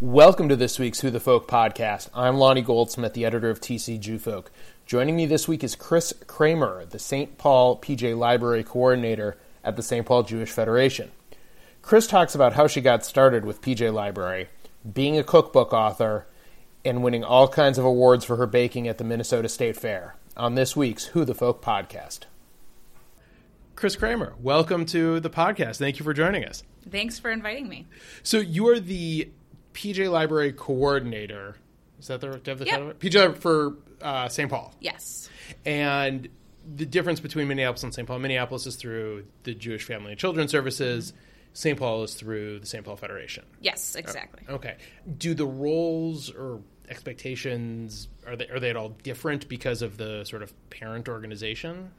Welcome 0.00 0.48
to 0.48 0.56
this 0.56 0.78
week's 0.78 1.00
Who 1.00 1.10
the 1.10 1.20
Folk 1.20 1.46
podcast. 1.46 2.08
I'm 2.14 2.36
Lonnie 2.36 2.62
Goldsmith, 2.62 3.12
the 3.12 3.26
editor 3.26 3.50
of 3.50 3.60
TC 3.60 4.00
Jewfolk. 4.00 4.50
Joining 4.86 5.14
me 5.14 5.26
this 5.26 5.46
week 5.46 5.62
is 5.62 5.74
Chris 5.74 6.14
Kramer, 6.26 6.86
the 6.86 6.98
St. 6.98 7.36
Paul 7.36 7.78
PJ 7.78 8.16
Library 8.16 8.64
coordinator 8.64 9.36
at 9.62 9.76
the 9.76 9.82
St. 9.82 10.06
Paul 10.06 10.22
Jewish 10.22 10.48
Federation. 10.48 11.10
Chris 11.82 12.06
talks 12.06 12.34
about 12.34 12.54
how 12.54 12.66
she 12.66 12.80
got 12.80 13.04
started 13.04 13.44
with 13.44 13.60
PJ 13.60 13.92
Library, 13.92 14.48
being 14.90 15.18
a 15.18 15.22
cookbook 15.22 15.74
author, 15.74 16.26
and 16.82 17.02
winning 17.02 17.22
all 17.22 17.46
kinds 17.46 17.76
of 17.76 17.84
awards 17.84 18.24
for 18.24 18.36
her 18.36 18.46
baking 18.46 18.88
at 18.88 18.96
the 18.96 19.04
Minnesota 19.04 19.50
State 19.50 19.76
Fair 19.76 20.16
on 20.34 20.54
this 20.54 20.74
week's 20.74 21.08
Who 21.08 21.26
the 21.26 21.34
Folk 21.34 21.62
podcast. 21.62 22.20
Chris 23.76 23.96
Kramer, 23.96 24.32
welcome 24.40 24.86
to 24.86 25.20
the 25.20 25.28
podcast. 25.28 25.76
Thank 25.76 25.98
you 25.98 26.04
for 26.04 26.14
joining 26.14 26.46
us. 26.46 26.62
Thanks 26.90 27.18
for 27.18 27.30
inviting 27.30 27.68
me. 27.68 27.86
So 28.22 28.38
you 28.38 28.66
are 28.68 28.80
the 28.80 29.28
PJ 29.74 30.10
Library 30.10 30.52
coordinator. 30.52 31.56
Is 31.98 32.08
that 32.08 32.20
the, 32.20 32.38
do 32.38 32.50
have 32.50 32.58
the 32.58 32.66
Yep. 32.66 32.78
title? 32.78 32.92
PJ 32.94 33.38
for 33.38 33.76
uh, 34.00 34.28
St. 34.28 34.48
Paul. 34.50 34.74
Yes. 34.80 35.28
And 35.66 36.28
the 36.76 36.86
difference 36.86 37.20
between 37.20 37.48
Minneapolis 37.48 37.82
and 37.82 37.92
St. 37.94 38.06
Paul, 38.06 38.18
Minneapolis 38.18 38.66
is 38.66 38.76
through 38.76 39.26
the 39.42 39.54
Jewish 39.54 39.84
Family 39.84 40.12
and 40.12 40.18
Children's 40.20 40.50
Services. 40.50 41.12
St. 41.52 41.78
Paul 41.78 42.04
is 42.04 42.14
through 42.14 42.60
the 42.60 42.66
St. 42.66 42.84
Paul 42.84 42.96
Federation. 42.96 43.44
Yes, 43.60 43.96
exactly. 43.96 44.42
Okay. 44.48 44.76
Do 45.18 45.34
the 45.34 45.46
roles 45.46 46.30
or 46.30 46.60
expectations 46.88 48.08
are 48.26 48.36
they 48.36 48.48
are 48.48 48.58
they 48.60 48.70
at 48.70 48.76
all 48.76 48.90
different 49.02 49.48
because 49.48 49.80
of 49.82 49.96
the 49.96 50.24
sort 50.24 50.42
of 50.42 50.52
parent 50.70 51.08
organization? 51.08 51.90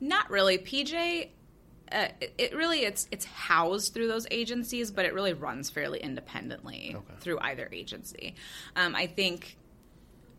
Not 0.00 0.30
really. 0.30 0.58
PJ 0.58 1.28
uh, 1.92 2.08
it, 2.20 2.34
it 2.38 2.56
really 2.56 2.80
it's 2.84 3.08
it's 3.10 3.24
housed 3.24 3.94
through 3.94 4.08
those 4.08 4.26
agencies, 4.30 4.90
but 4.90 5.04
it 5.04 5.14
really 5.14 5.32
runs 5.32 5.70
fairly 5.70 6.00
independently 6.00 6.94
Okay. 6.96 7.14
through 7.20 7.38
either 7.40 7.68
agency. 7.72 8.34
Um, 8.76 8.94
I 8.96 9.06
think 9.06 9.56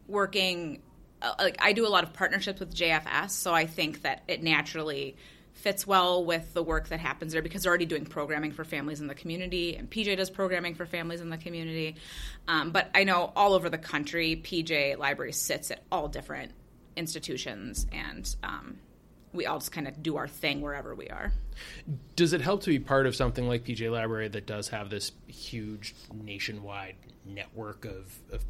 working 0.08 0.82
uh, 1.22 1.34
like 1.40 1.58
I 1.62 1.74
do 1.74 1.88
a 1.88 1.90
lot 1.90 2.04
of 2.04 2.14
partnerships 2.14 2.60
with 2.60 2.76
JFS, 2.76 3.32
so 3.32 3.54
I 3.54 3.66
think 3.66 4.02
that 4.02 4.24
it 4.28 4.44
naturally 4.44 5.16
fits 5.54 5.86
well 5.86 6.26
with 6.26 6.54
the 6.54 6.64
work 6.64 6.90
that 6.90 7.00
happens 7.00 7.32
there 7.32 7.42
because 7.42 7.64
they're 7.64 7.70
already 7.70 7.86
doing 7.86 8.06
programming 8.06 8.52
for 8.52 8.64
families 8.66 9.00
in 9.00 9.08
the 9.08 9.16
community, 9.16 9.76
and 9.76 9.90
PJ 9.90 10.18
does 10.18 10.30
programming 10.30 10.76
for 10.76 10.86
families 10.86 11.22
in 11.22 11.30
the 11.30 11.38
community. 11.38 11.96
Um, 12.48 12.72
but 12.72 12.90
I 12.94 13.04
know 13.04 13.32
all 13.36 13.54
over 13.54 13.70
the 13.70 13.78
country, 13.78 14.42
PJ 14.44 14.98
Library 14.98 15.32
sits 15.32 15.72
at 15.72 15.84
all 15.92 16.08
different 16.08 16.52
institutions, 16.98 17.86
and 17.92 18.36
um, 18.44 18.80
we 19.34 19.46
all 19.46 19.60
just 19.60 19.72
kind 19.72 19.88
of 19.88 20.02
do 20.02 20.18
our 20.18 20.28
thing 20.28 20.62
wherever 20.62 20.94
we 20.96 21.10
are. 21.10 21.32
Does 22.16 22.34
it 22.34 22.42
help 22.42 22.62
to 22.64 22.70
be 22.70 22.80
part 22.80 23.08
of 23.08 23.16
something 23.16 23.48
like 23.48 23.64
PJ 23.64 23.92
Library 23.92 24.28
that 24.30 24.46
does 24.46 24.70
have 24.70 24.90
this 24.90 25.12
huge 25.28 25.96
nationwide 26.14 26.96
network 27.26 27.86
of, 27.86 28.18
of 28.32 28.44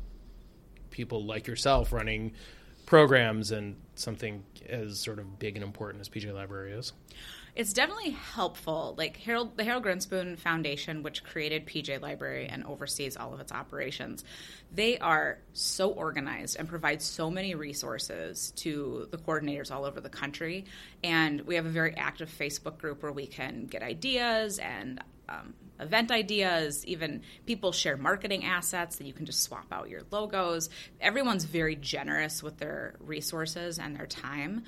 people 0.92 1.26
like 1.26 1.48
yourself 1.48 1.92
running 1.92 2.34
programs 2.86 3.52
and 3.52 3.76
something 3.96 4.44
as 4.68 5.00
sort 5.00 5.20
of 5.20 5.40
big 5.40 5.56
and 5.56 5.64
important 5.64 6.02
as 6.02 6.10
PJ 6.10 6.34
Library 6.34 6.74
is? 6.74 6.94
It's 7.56 7.72
definitely 7.72 8.12
helpful. 8.12 8.96
Like 8.98 9.18
Harold, 9.18 9.58
the 9.58 9.64
Harold 9.64 9.84
Grinspoon 9.84 10.40
Foundation, 10.40 11.04
which 11.04 11.24
created 11.24 11.68
PJ 11.68 12.02
Library 12.02 12.48
and 12.48 12.64
oversees 12.64 13.16
all 13.16 13.32
of 13.32 13.40
its 13.40 13.52
operations, 13.52 14.24
they 14.72 14.98
are 14.98 15.38
so 15.54 15.92
organized 15.92 16.58
and 16.58 16.68
provide 16.68 17.00
so 17.02 17.30
many 17.30 17.54
resources 17.54 18.52
to 18.58 19.08
the 19.12 19.18
coordinators 19.18 19.70
all 19.70 19.86
over 19.86 20.02
the 20.02 20.10
country. 20.10 20.66
And 21.04 21.42
we 21.42 21.54
have 21.56 21.68
a 21.68 21.70
very 21.70 21.96
active 21.96 22.30
Facebook 22.30 22.80
group 22.80 23.04
where 23.04 23.12
we 23.12 23.28
can 23.28 23.68
get 23.68 23.84
ideas 23.84 24.58
and 24.58 25.04
um, 25.30 25.54
event 25.80 26.12
ideas. 26.12 26.84
Even 26.88 27.22
people 27.46 27.72
share 27.72 27.98
marketing 27.98 28.46
assets 28.46 28.96
that 28.96 29.06
you 29.06 29.14
can 29.14 29.28
just 29.28 29.44
swap 29.44 29.68
out 29.72 29.90
your 29.90 30.02
logos. 30.10 30.70
Everyone's 31.00 31.44
very 31.44 31.76
generous 31.76 32.42
with 32.42 32.58
their 32.58 32.96
resources 33.00 33.78
and 33.78 33.96
their 33.96 34.08
time. 34.08 34.64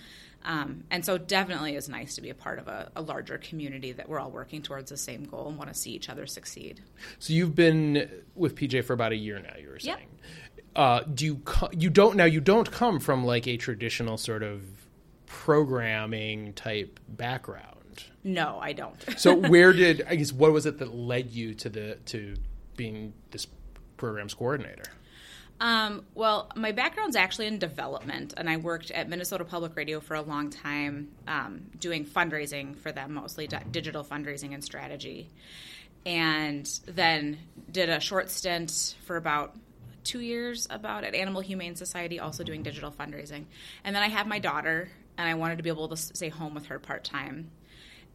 Um, 0.45 0.83
and 0.91 1.03
so, 1.03 1.17
definitely 1.17 1.75
is 1.75 1.89
nice 1.89 2.15
to 2.15 2.21
be 2.21 2.29
a 2.29 2.35
part 2.35 2.59
of 2.59 2.67
a, 2.67 2.91
a 2.95 3.01
larger 3.01 3.37
community 3.37 3.91
that 3.93 4.07
we're 4.07 4.19
all 4.19 4.31
working 4.31 4.61
towards 4.61 4.91
the 4.91 4.97
same 4.97 5.23
goal 5.25 5.47
and 5.49 5.57
want 5.57 5.73
to 5.73 5.75
see 5.79 5.91
each 5.91 6.07
other 6.07 6.25
succeed. 6.27 6.81
So 7.19 7.33
you've 7.33 7.55
been 7.55 8.09
with 8.35 8.55
PJ 8.55 8.83
for 8.85 8.93
about 8.93 9.11
a 9.11 9.15
year 9.17 9.39
now. 9.39 9.55
You 9.59 9.69
were 9.69 9.77
Yep. 9.81 9.97
saying. 9.97 10.09
Uh, 10.75 11.01
do 11.13 11.25
you 11.25 11.35
co- 11.45 11.69
you 11.71 11.89
don't 11.89 12.15
now 12.15 12.25
you 12.25 12.41
don't 12.41 12.69
come 12.69 12.99
from 12.99 13.25
like 13.25 13.47
a 13.47 13.57
traditional 13.57 14.17
sort 14.17 14.43
of 14.43 14.61
programming 15.45 16.53
type 16.53 16.99
background. 17.09 18.03
No, 18.23 18.57
I 18.61 18.73
don't. 18.73 18.95
So 19.17 19.35
where 19.35 19.71
did 19.73 20.05
I 20.09 20.15
guess 20.15 20.33
what 20.33 20.51
was 20.51 20.65
it 20.65 20.79
that 20.79 20.93
led 20.93 21.31
you 21.31 21.53
to 21.55 21.69
the 21.69 21.97
to 22.07 22.35
being 22.75 23.13
this 23.31 23.47
program's 23.97 24.33
coordinator? 24.33 24.83
Um, 25.59 26.05
well, 26.13 26.51
my 26.55 26.73
background's 26.73 27.15
actually 27.15 27.47
in 27.47 27.59
development, 27.59 28.33
and 28.35 28.49
I 28.49 28.57
worked 28.57 28.91
at 28.91 29.07
Minnesota 29.07 29.45
Public 29.45 29.75
Radio 29.75 30.01
for 30.01 30.15
a 30.15 30.21
long 30.21 30.49
time, 30.49 31.11
um, 31.27 31.61
doing 31.79 32.05
fundraising 32.05 32.77
for 32.77 32.91
them, 32.91 33.13
mostly 33.13 33.47
di- 33.47 33.63
digital 33.71 34.03
fundraising 34.03 34.53
and 34.53 34.63
strategy. 34.63 35.29
And 36.05 36.69
then 36.85 37.39
did 37.71 37.89
a 37.89 37.99
short 37.99 38.29
stint 38.29 38.95
for 39.05 39.15
about 39.15 39.55
two 40.03 40.19
years 40.19 40.67
about 40.69 41.03
at 41.03 41.15
Animal 41.15 41.41
Humane 41.41 41.75
Society, 41.75 42.19
also 42.19 42.43
doing 42.43 42.61
digital 42.61 42.91
fundraising. 42.91 43.45
And 43.83 43.95
then 43.95 44.03
I 44.03 44.09
had 44.09 44.27
my 44.27 44.39
daughter, 44.39 44.89
and 45.17 45.27
I 45.27 45.35
wanted 45.35 45.57
to 45.57 45.63
be 45.63 45.69
able 45.69 45.87
to 45.87 45.97
stay 45.97 46.29
home 46.29 46.53
with 46.53 46.67
her 46.67 46.79
part 46.79 47.05
time. 47.05 47.49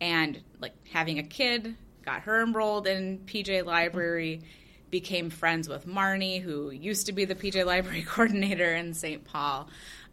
And 0.01 0.41
like 0.61 0.75
having 0.93 1.19
a 1.19 1.23
kid, 1.23 1.75
got 2.05 2.23
her 2.23 2.43
enrolled 2.43 2.87
in 2.87 3.19
PJ 3.27 3.65
Library, 3.65 4.43
became 4.91 5.31
friends 5.31 5.69
with 5.69 5.87
Marnie, 5.87 6.41
who 6.43 6.71
used 6.71 7.07
to 7.07 7.13
be 7.13 7.25
the 7.25 7.35
PJ 7.35 7.65
Library 7.65 8.03
coordinator 8.07 8.75
in 8.75 8.95
St. 8.95 9.25
Paul. 9.25 9.69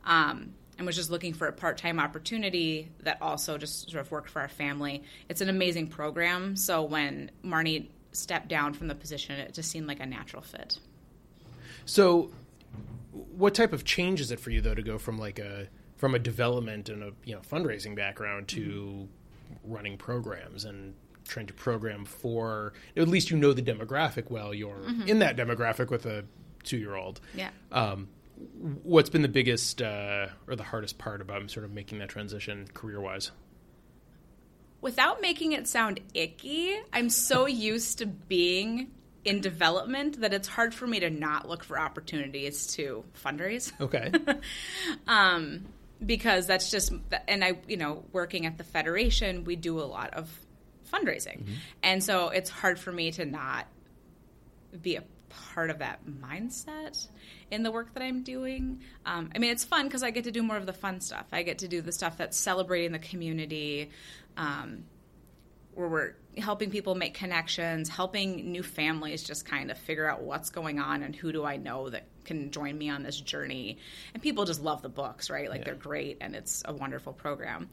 Um, 0.05 0.53
and 0.77 0.85
was 0.85 0.95
just 0.95 1.09
looking 1.09 1.33
for 1.33 1.47
a 1.47 1.51
part-time 1.53 1.99
opportunity 1.99 2.89
that 3.01 3.19
also 3.21 3.57
just 3.57 3.89
sort 3.89 3.99
of 3.99 4.11
worked 4.11 4.29
for 4.29 4.41
our 4.41 4.47
family. 4.47 5.03
It's 5.27 5.41
an 5.41 5.49
amazing 5.49 5.87
program. 5.87 6.55
So 6.55 6.83
when 6.83 7.31
Marnie 7.43 7.87
stepped 8.11 8.47
down 8.47 8.73
from 8.73 8.87
the 8.87 8.95
position, 8.95 9.39
it 9.39 9.53
just 9.53 9.71
seemed 9.71 9.87
like 9.87 9.99
a 9.99 10.05
natural 10.05 10.43
fit. 10.43 10.77
So 11.85 12.31
what 13.11 13.55
type 13.55 13.73
of 13.73 13.85
change 13.85 14.21
is 14.21 14.31
it 14.31 14.39
for 14.39 14.51
you 14.51 14.61
though 14.61 14.75
to 14.75 14.81
go 14.81 14.97
from 14.97 15.17
like 15.17 15.39
a 15.39 15.67
from 15.95 16.13
a 16.13 16.19
development 16.19 16.89
and 16.89 17.01
a 17.01 17.11
you 17.23 17.33
know 17.33 17.41
fundraising 17.41 17.95
background 17.95 18.47
to 18.49 19.07
running 19.63 19.97
programs 19.97 20.65
and 20.65 20.93
trying 21.27 21.47
to 21.47 21.53
program 21.53 22.05
for 22.05 22.73
at 22.95 23.07
least 23.07 23.29
you 23.31 23.37
know 23.37 23.53
the 23.53 23.61
demographic 23.61 24.29
well 24.31 24.53
you're 24.53 24.81
in 25.05 25.19
that 25.19 25.35
demographic 25.37 25.89
with 25.89 26.05
a 26.05 26.23
two 26.63 26.77
year 26.77 26.95
old 26.95 27.19
Yeah. 27.35 27.49
um, 27.71 28.07
what's 28.83 29.09
been 29.09 29.21
the 29.23 29.27
biggest 29.27 29.81
uh, 29.81 30.27
or 30.47 30.55
the 30.55 30.63
hardest 30.63 30.97
part 30.97 31.21
about 31.21 31.49
sort 31.51 31.65
of 31.65 31.71
making 31.71 31.99
that 31.99 32.09
transition 32.09 32.67
career 32.73 32.99
wise 33.01 33.31
Without 34.79 35.21
making 35.21 35.53
it 35.53 35.67
sound 35.67 35.99
icky, 36.13 36.75
I'm 36.93 37.09
so 37.09 37.45
used 37.47 37.97
to 37.97 38.05
being 38.05 38.91
in 39.25 39.41
development 39.41 40.21
that 40.21 40.33
it's 40.33 40.47
hard 40.47 40.73
for 40.73 40.85
me 40.87 40.99
to 40.99 41.09
not 41.09 41.49
look 41.49 41.63
for 41.63 41.79
opportunities 41.79 42.67
to 42.75 43.03
fundraise. 43.21 43.73
okay 43.81 44.11
um, 45.07 45.65
because 46.05 46.45
that's 46.47 46.69
just 46.69 46.93
and 47.27 47.43
I 47.43 47.57
you 47.67 47.75
know 47.75 48.03
working 48.13 48.45
at 48.45 48.57
the 48.59 48.63
federation 48.63 49.43
we 49.45 49.55
do 49.55 49.79
a 49.79 49.83
lot 49.83 50.13
of 50.13 50.29
fundraising 50.87 51.43
and 51.83 52.03
so 52.03 52.29
it's 52.29 52.49
hard 52.49 52.79
for 52.79 52.91
me 52.91 53.11
to 53.11 53.25
not 53.25 53.67
be 54.81 54.95
a 54.95 55.03
part 55.29 55.69
of 55.69 55.79
that 55.79 56.05
mindset 56.05 57.07
in 57.51 57.63
the 57.63 57.71
work 57.71 57.93
that 57.93 58.03
I'm 58.03 58.23
doing. 58.23 58.81
Um, 59.05 59.29
I 59.35 59.39
mean, 59.39 59.51
it's 59.51 59.63
fun 59.63 59.87
because 59.87 60.03
I 60.03 60.11
get 60.11 60.25
to 60.25 60.31
do 60.31 60.43
more 60.43 60.57
of 60.57 60.65
the 60.65 60.73
fun 60.73 61.01
stuff. 61.01 61.25
I 61.31 61.43
get 61.43 61.59
to 61.59 61.67
do 61.67 61.81
the 61.81 61.91
stuff 61.91 62.17
that's 62.17 62.37
celebrating 62.37 62.91
the 62.91 62.99
community, 62.99 63.89
um, 64.35 64.83
where 65.73 65.87
we're 65.87 66.13
helping 66.37 66.71
people 66.71 66.95
make 66.95 67.13
connections, 67.13 67.89
helping 67.89 68.51
new 68.51 68.63
families 68.63 69.23
just 69.23 69.45
kind 69.45 69.71
of 69.71 69.77
figure 69.77 70.09
out 70.09 70.21
what's 70.21 70.49
going 70.49 70.79
on 70.79 71.03
and 71.03 71.15
who 71.15 71.31
do 71.31 71.43
I 71.43 71.57
know 71.57 71.89
that 71.89 72.05
can 72.25 72.51
join 72.51 72.77
me 72.77 72.89
on 72.89 73.03
this 73.03 73.19
journey. 73.19 73.77
And 74.13 74.21
people 74.21 74.45
just 74.45 74.61
love 74.61 74.81
the 74.81 74.89
books, 74.89 75.29
right? 75.29 75.49
Like 75.49 75.65
they're 75.65 75.75
great 75.75 76.17
and 76.21 76.35
it's 76.35 76.63
a 76.65 76.73
wonderful 76.73 77.13
program. 77.13 77.69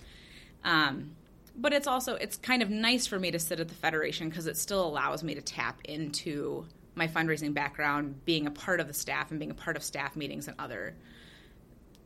Um, 0.65 1.17
but 1.57 1.73
it's 1.73 1.87
also 1.87 2.15
it's 2.15 2.37
kind 2.37 2.63
of 2.63 2.71
nice 2.71 3.07
for 3.07 3.19
me 3.19 3.31
to 3.31 3.39
sit 3.39 3.61
at 3.61 3.69
the 3.69 3.75
federation 3.75 4.29
because 4.29 4.47
it 4.47 4.57
still 4.57 4.87
allows 4.87 5.23
me 5.23 5.35
to 5.35 5.43
tap 5.43 5.81
into 5.85 6.67
my 6.95 7.09
fundraising 7.09 7.55
background, 7.55 8.25
being 8.25 8.47
a 8.47 8.51
part 8.51 8.81
of 8.81 8.87
the 8.87 8.95
staff 8.95 9.31
and 9.31 9.39
being 9.39 9.51
a 9.51 9.55
part 9.55 9.77
of 9.77 9.83
staff 9.83 10.17
meetings 10.17 10.49
and 10.49 10.59
other 10.59 10.95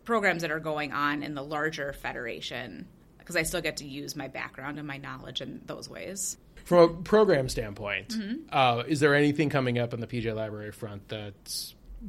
programs 0.05 0.43
that 0.43 0.51
are 0.51 0.61
going 0.61 0.93
on 0.93 1.23
in 1.23 1.35
the 1.35 1.43
larger 1.43 1.93
federation 1.93 2.87
because 3.19 3.37
I 3.37 3.43
still 3.43 3.61
get 3.61 3.79
to 3.79 3.87
use 3.87 4.17
my 4.17 4.29
background 4.29 4.79
and 4.79 4.87
my 4.87 4.97
knowledge 4.97 5.43
in 5.43 5.61
those 5.67 5.89
ways. 5.89 6.39
From 6.65 6.79
a 6.79 6.89
program 6.89 7.49
standpoint, 7.51 8.15
uh, 8.51 8.85
is 8.87 9.01
there 9.01 9.15
anything 9.15 9.51
coming 9.51 9.79
up 9.79 9.93
on 9.93 10.01
the 10.01 10.07
PJ 10.07 10.35
Library 10.35 10.73
front 10.73 11.09
that 11.09 11.35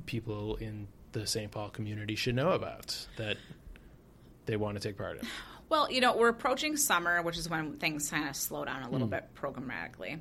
people 0.05 0.55
in 0.57 0.87
the 1.11 1.27
St. 1.27 1.51
Paul 1.51 1.69
community 1.69 2.15
should 2.15 2.35
know 2.35 2.51
about 2.51 3.05
that 3.17 3.37
they 4.45 4.55
want 4.55 4.79
to 4.79 4.85
take 4.85 4.97
part 4.97 5.19
in? 5.19 5.27
Well, 5.69 5.91
you 5.91 6.01
know, 6.01 6.17
we're 6.17 6.29
approaching 6.29 6.77
summer, 6.77 7.21
which 7.21 7.37
is 7.37 7.47
when 7.47 7.77
things 7.77 8.09
kind 8.09 8.27
of 8.27 8.35
slow 8.35 8.65
down 8.65 8.83
a 8.83 8.89
little 8.89 9.07
bit 9.07 9.29
programmatically. 9.35 10.19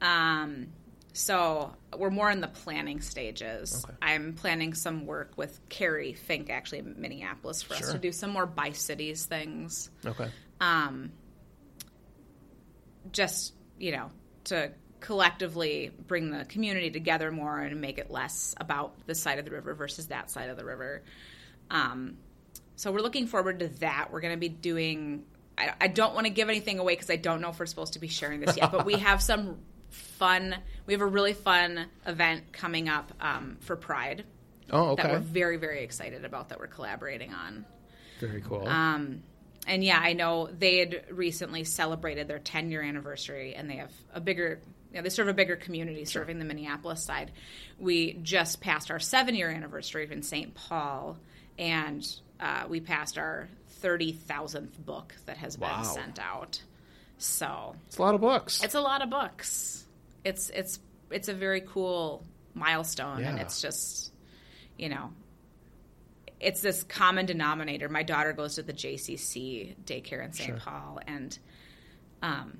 Um, 0.00 0.68
so 1.12 1.74
we're 1.96 2.10
more 2.10 2.30
in 2.30 2.40
the 2.40 2.48
planning 2.48 3.00
stages. 3.00 3.84
Okay. 3.84 3.94
I'm 4.00 4.34
planning 4.34 4.74
some 4.74 5.06
work 5.06 5.32
with 5.36 5.60
Carrie 5.68 6.14
Fink, 6.14 6.48
actually 6.50 6.78
in 6.78 6.94
Minneapolis, 6.98 7.62
for 7.62 7.74
us 7.74 7.92
to 7.92 7.98
do 7.98 8.12
some 8.12 8.30
more 8.30 8.46
by 8.46 8.72
cities 8.72 9.26
things. 9.26 9.90
Okay. 10.04 10.30
Um, 10.60 11.12
just 13.12 13.54
you 13.78 13.92
know 13.92 14.10
to 14.44 14.70
collectively 15.00 15.90
bring 16.06 16.30
the 16.30 16.44
community 16.44 16.90
together 16.90 17.30
more 17.30 17.58
and 17.58 17.80
make 17.80 17.98
it 17.98 18.10
less 18.10 18.54
about 18.58 18.94
this 19.06 19.20
side 19.20 19.38
of 19.38 19.44
the 19.44 19.50
river 19.50 19.74
versus 19.74 20.08
that 20.08 20.30
side 20.30 20.50
of 20.50 20.56
the 20.56 20.64
river. 20.64 21.02
Um, 21.70 22.18
so 22.80 22.90
we're 22.90 23.02
looking 23.02 23.26
forward 23.26 23.58
to 23.58 23.68
that. 23.80 24.08
We're 24.10 24.22
going 24.22 24.32
to 24.32 24.40
be 24.40 24.48
doing. 24.48 25.24
I, 25.58 25.74
I 25.82 25.88
don't 25.88 26.14
want 26.14 26.26
to 26.26 26.30
give 26.32 26.48
anything 26.48 26.78
away 26.78 26.94
because 26.94 27.10
I 27.10 27.16
don't 27.16 27.42
know 27.42 27.50
if 27.50 27.60
we're 27.60 27.66
supposed 27.66 27.92
to 27.92 27.98
be 27.98 28.08
sharing 28.08 28.40
this 28.40 28.56
yet, 28.56 28.72
but 28.72 28.86
we 28.86 28.94
have 28.94 29.20
some 29.20 29.58
fun. 29.90 30.56
We 30.86 30.94
have 30.94 31.02
a 31.02 31.06
really 31.06 31.34
fun 31.34 31.84
event 32.06 32.52
coming 32.52 32.88
up 32.88 33.12
um, 33.20 33.58
for 33.60 33.76
Pride 33.76 34.24
Oh, 34.70 34.92
okay. 34.92 35.02
that 35.02 35.12
we're 35.12 35.18
very 35.18 35.58
very 35.58 35.84
excited 35.84 36.24
about 36.24 36.48
that 36.48 36.58
we're 36.58 36.68
collaborating 36.68 37.34
on. 37.34 37.66
Very 38.18 38.40
cool. 38.40 38.66
Um, 38.66 39.24
and 39.66 39.84
yeah, 39.84 40.00
I 40.02 40.14
know 40.14 40.46
they 40.46 40.78
had 40.78 41.04
recently 41.10 41.64
celebrated 41.64 42.28
their 42.28 42.38
10 42.38 42.70
year 42.70 42.80
anniversary 42.80 43.54
and 43.54 43.68
they 43.68 43.76
have 43.76 43.92
a 44.14 44.20
bigger, 44.20 44.58
you 44.90 44.96
know, 44.96 45.02
they 45.02 45.10
serve 45.10 45.28
a 45.28 45.34
bigger 45.34 45.56
community 45.56 46.06
serving 46.06 46.38
the 46.38 46.46
Minneapolis 46.46 47.04
side. 47.04 47.30
We 47.78 48.14
just 48.14 48.62
passed 48.62 48.90
our 48.90 48.98
seven 48.98 49.34
year 49.34 49.50
anniversary 49.50 50.08
in 50.10 50.22
St. 50.22 50.54
Paul 50.54 51.18
and 51.60 52.04
uh, 52.40 52.64
we 52.68 52.80
passed 52.80 53.18
our 53.18 53.48
30,000th 53.82 54.78
book 54.84 55.14
that 55.26 55.36
has 55.36 55.56
been 55.56 55.68
Wow. 55.68 55.82
sent 55.82 56.18
out. 56.18 56.60
So 57.18 57.76
it's 57.86 57.98
a 57.98 58.02
lot 58.02 58.14
of 58.14 58.20
books. 58.22 58.64
it's 58.64 58.74
a 58.74 58.80
lot 58.80 59.02
of 59.02 59.10
books. 59.10 59.86
It's, 60.24 60.50
it's, 60.50 60.80
it's 61.10 61.28
a 61.28 61.34
very 61.34 61.60
cool 61.60 62.24
milestone 62.54 63.22
and 63.22 63.38
it's 63.38 63.60
just, 63.60 64.12
you 64.78 64.88
know, 64.88 65.12
it's 66.40 66.62
this 66.62 66.82
common 66.82 67.26
denominator. 67.26 67.88
My 67.90 68.02
daughter 68.02 68.32
goes 68.32 68.54
to 68.54 68.62
the 68.62 68.72
JCC 68.72 69.76
daycare 69.84 70.24
in 70.24 70.32
St. 70.32 70.48
Sure. 70.48 70.56
Paul, 70.58 70.98
and 71.06 71.38
um, 72.22 72.56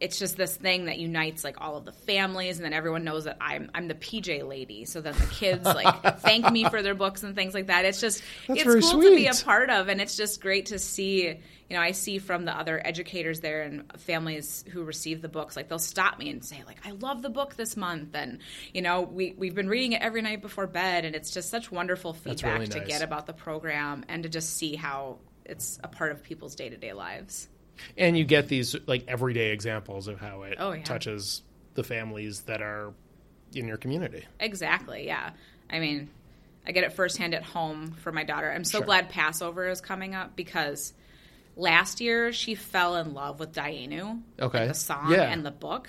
it's 0.00 0.18
just 0.18 0.36
this 0.36 0.54
thing 0.56 0.86
that 0.86 0.98
unites 0.98 1.44
like 1.44 1.60
all 1.60 1.76
of 1.76 1.84
the 1.84 1.92
families, 1.92 2.56
and 2.56 2.64
then 2.64 2.72
everyone 2.72 3.04
knows 3.04 3.24
that 3.24 3.36
I'm 3.40 3.70
I'm 3.74 3.88
the 3.88 3.94
PJ 3.94 4.46
lady. 4.46 4.84
So 4.84 5.00
then 5.00 5.14
the 5.14 5.26
kids 5.26 5.64
like 5.64 6.02
thank 6.20 6.50
me 6.50 6.64
for 6.64 6.82
their 6.82 6.94
books 6.94 7.22
and 7.22 7.34
things 7.34 7.54
like 7.54 7.66
that. 7.66 7.84
It's 7.84 8.00
just 8.00 8.22
That's 8.46 8.62
it's 8.62 8.90
cool 8.90 9.02
to 9.02 9.16
be 9.16 9.26
a 9.26 9.34
part 9.34 9.70
of, 9.70 9.88
and 9.88 10.00
it's 10.00 10.16
just 10.16 10.40
great 10.40 10.66
to 10.66 10.78
see. 10.78 11.26
You 11.26 11.76
know, 11.76 11.82
I 11.82 11.92
see 11.92 12.18
from 12.18 12.46
the 12.46 12.56
other 12.56 12.80
educators 12.82 13.40
there 13.40 13.62
and 13.62 13.92
families 13.98 14.64
who 14.70 14.84
receive 14.84 15.20
the 15.20 15.28
books, 15.28 15.54
like 15.54 15.68
they'll 15.68 15.78
stop 15.78 16.18
me 16.18 16.30
and 16.30 16.42
say, 16.42 16.62
like, 16.66 16.78
I 16.86 16.92
love 16.92 17.20
the 17.20 17.28
book 17.28 17.56
this 17.56 17.76
month, 17.76 18.14
and 18.14 18.38
you 18.72 18.82
know, 18.82 19.02
we 19.02 19.34
we've 19.36 19.54
been 19.54 19.68
reading 19.68 19.92
it 19.92 20.00
every 20.00 20.22
night 20.22 20.40
before 20.40 20.66
bed, 20.66 21.04
and 21.04 21.14
it's 21.14 21.30
just 21.30 21.50
such 21.50 21.70
wonderful 21.70 22.14
feedback 22.14 22.54
really 22.54 22.66
to 22.68 22.80
get 22.80 23.02
about 23.02 23.26
the 23.26 23.32
program 23.32 24.04
and 24.08 24.22
to 24.22 24.28
just 24.28 24.56
see 24.56 24.76
how 24.76 25.18
it's 25.44 25.78
a 25.82 25.88
part 25.88 26.12
of 26.12 26.22
people's 26.22 26.54
day 26.54 26.68
to 26.68 26.76
day 26.76 26.92
lives. 26.92 27.48
And 27.96 28.16
you 28.16 28.24
get 28.24 28.48
these 28.48 28.76
like 28.86 29.04
everyday 29.08 29.50
examples 29.50 30.08
of 30.08 30.20
how 30.20 30.42
it 30.42 30.56
Oh, 30.58 30.72
yeah. 30.72 30.82
touches 30.82 31.42
the 31.74 31.84
families 31.84 32.42
that 32.42 32.60
are 32.62 32.92
in 33.54 33.66
your 33.68 33.76
community. 33.76 34.24
Exactly, 34.40 35.06
yeah. 35.06 35.30
I 35.70 35.78
mean, 35.80 36.08
I 36.66 36.72
get 36.72 36.84
it 36.84 36.92
firsthand 36.92 37.34
at 37.34 37.42
home 37.42 37.92
for 38.02 38.12
my 38.12 38.24
daughter. 38.24 38.50
I'm 38.52 38.64
so 38.64 38.78
Sure. 38.78 38.86
glad 38.86 39.08
Passover 39.08 39.68
is 39.68 39.80
coming 39.80 40.14
up 40.14 40.36
because 40.36 40.92
last 41.56 42.00
year 42.00 42.32
she 42.32 42.54
fell 42.54 42.96
in 42.96 43.14
love 43.14 43.40
with 43.40 43.52
Dayenu, 43.52 44.20
Okay. 44.40 44.66
the 44.68 44.74
song 44.74 45.10
Yeah. 45.12 45.22
and 45.30 45.44
the 45.46 45.50
book, 45.50 45.88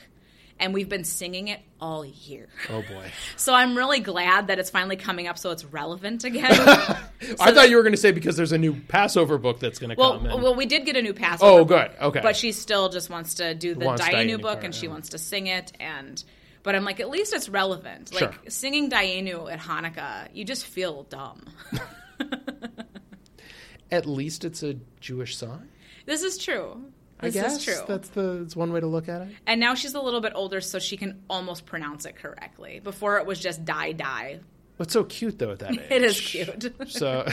and 0.60 0.74
we've 0.74 0.90
been 0.90 1.04
singing 1.04 1.48
it 1.48 1.60
all 1.80 2.06
year. 2.06 2.48
Oh 2.70 2.82
boy. 2.82 3.12
So 3.38 3.54
I'm 3.54 3.76
really 3.78 4.00
glad 4.00 4.48
that 4.48 4.60
it's 4.60 4.70
finally 4.70 4.98
coming 4.98 5.28
up 5.28 5.38
so 5.38 5.52
it's 5.52 5.64
relevant 5.64 6.24
again. 6.24 6.46
I 6.52 7.52
thought 7.54 7.70
you 7.70 7.78
were 7.78 7.84
going 7.84 7.94
to 7.94 7.98
say 7.98 8.12
because 8.12 8.36
there's 8.36 8.52
a 8.52 8.58
new 8.58 8.74
Passover 8.74 9.38
book 9.38 9.60
that's 9.60 9.80
going 9.80 9.92
to 9.92 9.96
well, 9.96 10.18
come. 10.18 10.26
and- 10.28 10.44
well, 10.44 10.56
we 10.56 10.66
did 10.66 10.86
get 10.86 10.96
a 10.98 11.02
new 11.02 11.14
Passover. 11.14 11.62
oh, 11.62 11.66
good. 11.66 11.92
Okay. 12.02 12.20
But 12.22 12.36
she 12.36 12.52
still 12.52 12.90
just 12.90 13.10
wants 13.10 13.36
to 13.36 13.56
do 13.56 13.76
the 13.76 13.86
Wants 13.86 14.02
Dayenu 14.02 14.42
book 14.42 14.56
part, 14.56 14.66
and 14.66 14.76
she 14.76 14.88
wants 14.88 15.10
to 15.10 15.18
sing 15.18 15.48
it 15.48 15.72
and 15.80 16.24
but 16.64 16.76
I'm 16.76 16.84
like 16.84 17.00
at 17.00 17.10
least 17.10 17.34
it's 17.34 17.50
relevant. 17.50 18.12
Sure. 18.14 18.28
Like 18.28 18.52
singing 18.52 18.90
Dayenu 18.90 19.52
at 19.52 19.60
Hanukkah, 19.60 20.28
you 20.34 20.44
just 20.44 20.66
feel 20.66 21.04
dumb. 21.04 21.46
At 23.92 24.06
least 24.06 24.46
it's 24.46 24.62
a 24.62 24.76
Jewish 25.00 25.36
song. 25.36 25.68
this 26.06 26.22
is 26.22 26.38
true. 26.38 26.84
This 27.22 27.36
I 27.36 27.42
guess 27.42 27.58
is 27.58 27.64
true. 27.66 27.76
that's 27.88 28.10
the 28.10 28.42
it's 28.44 28.56
one 28.56 28.72
way 28.72 28.80
to 28.80 28.88
look 28.88 29.10
at 29.10 29.22
it. 29.24 29.30
And 29.46 29.60
now 29.60 29.76
she's 29.76 29.94
a 29.94 30.02
little 30.02 30.22
bit 30.22 30.34
older 30.36 30.62
so 30.62 30.80
she 30.80 30.96
can 30.98 31.22
almost 31.30 31.66
pronounce 31.66 32.06
it 32.06 32.16
correctly. 32.16 32.80
Before 32.82 33.18
it 33.18 33.26
was 33.26 33.40
just 33.40 33.66
die 33.66 33.92
die. 33.92 34.40
What's 34.78 34.94
so 34.94 35.04
cute 35.04 35.38
though 35.40 35.52
at 35.52 35.60
that 35.60 35.72
age? 35.74 35.82
It 35.90 36.02
is 36.04 36.20
cute. 36.22 36.74
So, 36.90 37.28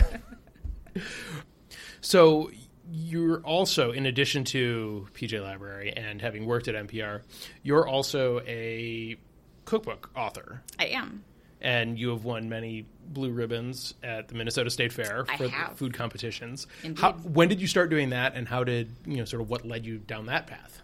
so 2.01 2.51
you're 2.91 3.41
also, 3.41 3.93
in 3.93 4.07
addition 4.07 4.45
to 4.45 5.07
PJ 5.15 5.43
Library 5.43 5.93
and 5.97 6.21
having 6.21 6.47
worked 6.47 6.69
at 6.69 6.75
MPR, 6.87 7.23
you're 7.63 7.87
also 7.87 8.41
a 8.47 9.17
cookbook 9.65 10.11
author, 10.17 10.63
I 10.79 10.87
am. 10.87 11.25
And 11.61 11.99
you 11.99 12.11
have 12.11 12.25
won 12.25 12.49
many 12.49 12.87
blue 13.09 13.31
ribbons 13.31 13.95
at 14.03 14.29
the 14.29 14.35
Minnesota 14.35 14.71
State 14.71 14.93
Fair 14.93 15.25
I 15.29 15.37
for 15.37 15.49
food 15.75 15.95
competitions. 15.95 16.67
How, 16.97 17.13
when 17.13 17.49
did 17.49 17.61
you 17.61 17.67
start 17.67 17.91
doing 17.91 18.11
that, 18.11 18.35
and 18.35 18.47
how 18.47 18.65
did 18.65 18.95
you 19.07 19.17
know 19.19 19.25
sort 19.25 19.43
of 19.43 19.49
what 19.49 19.67
led 19.67 19.87
you 19.87 19.99
down 19.99 20.27
that 20.27 20.47
path? 20.47 20.83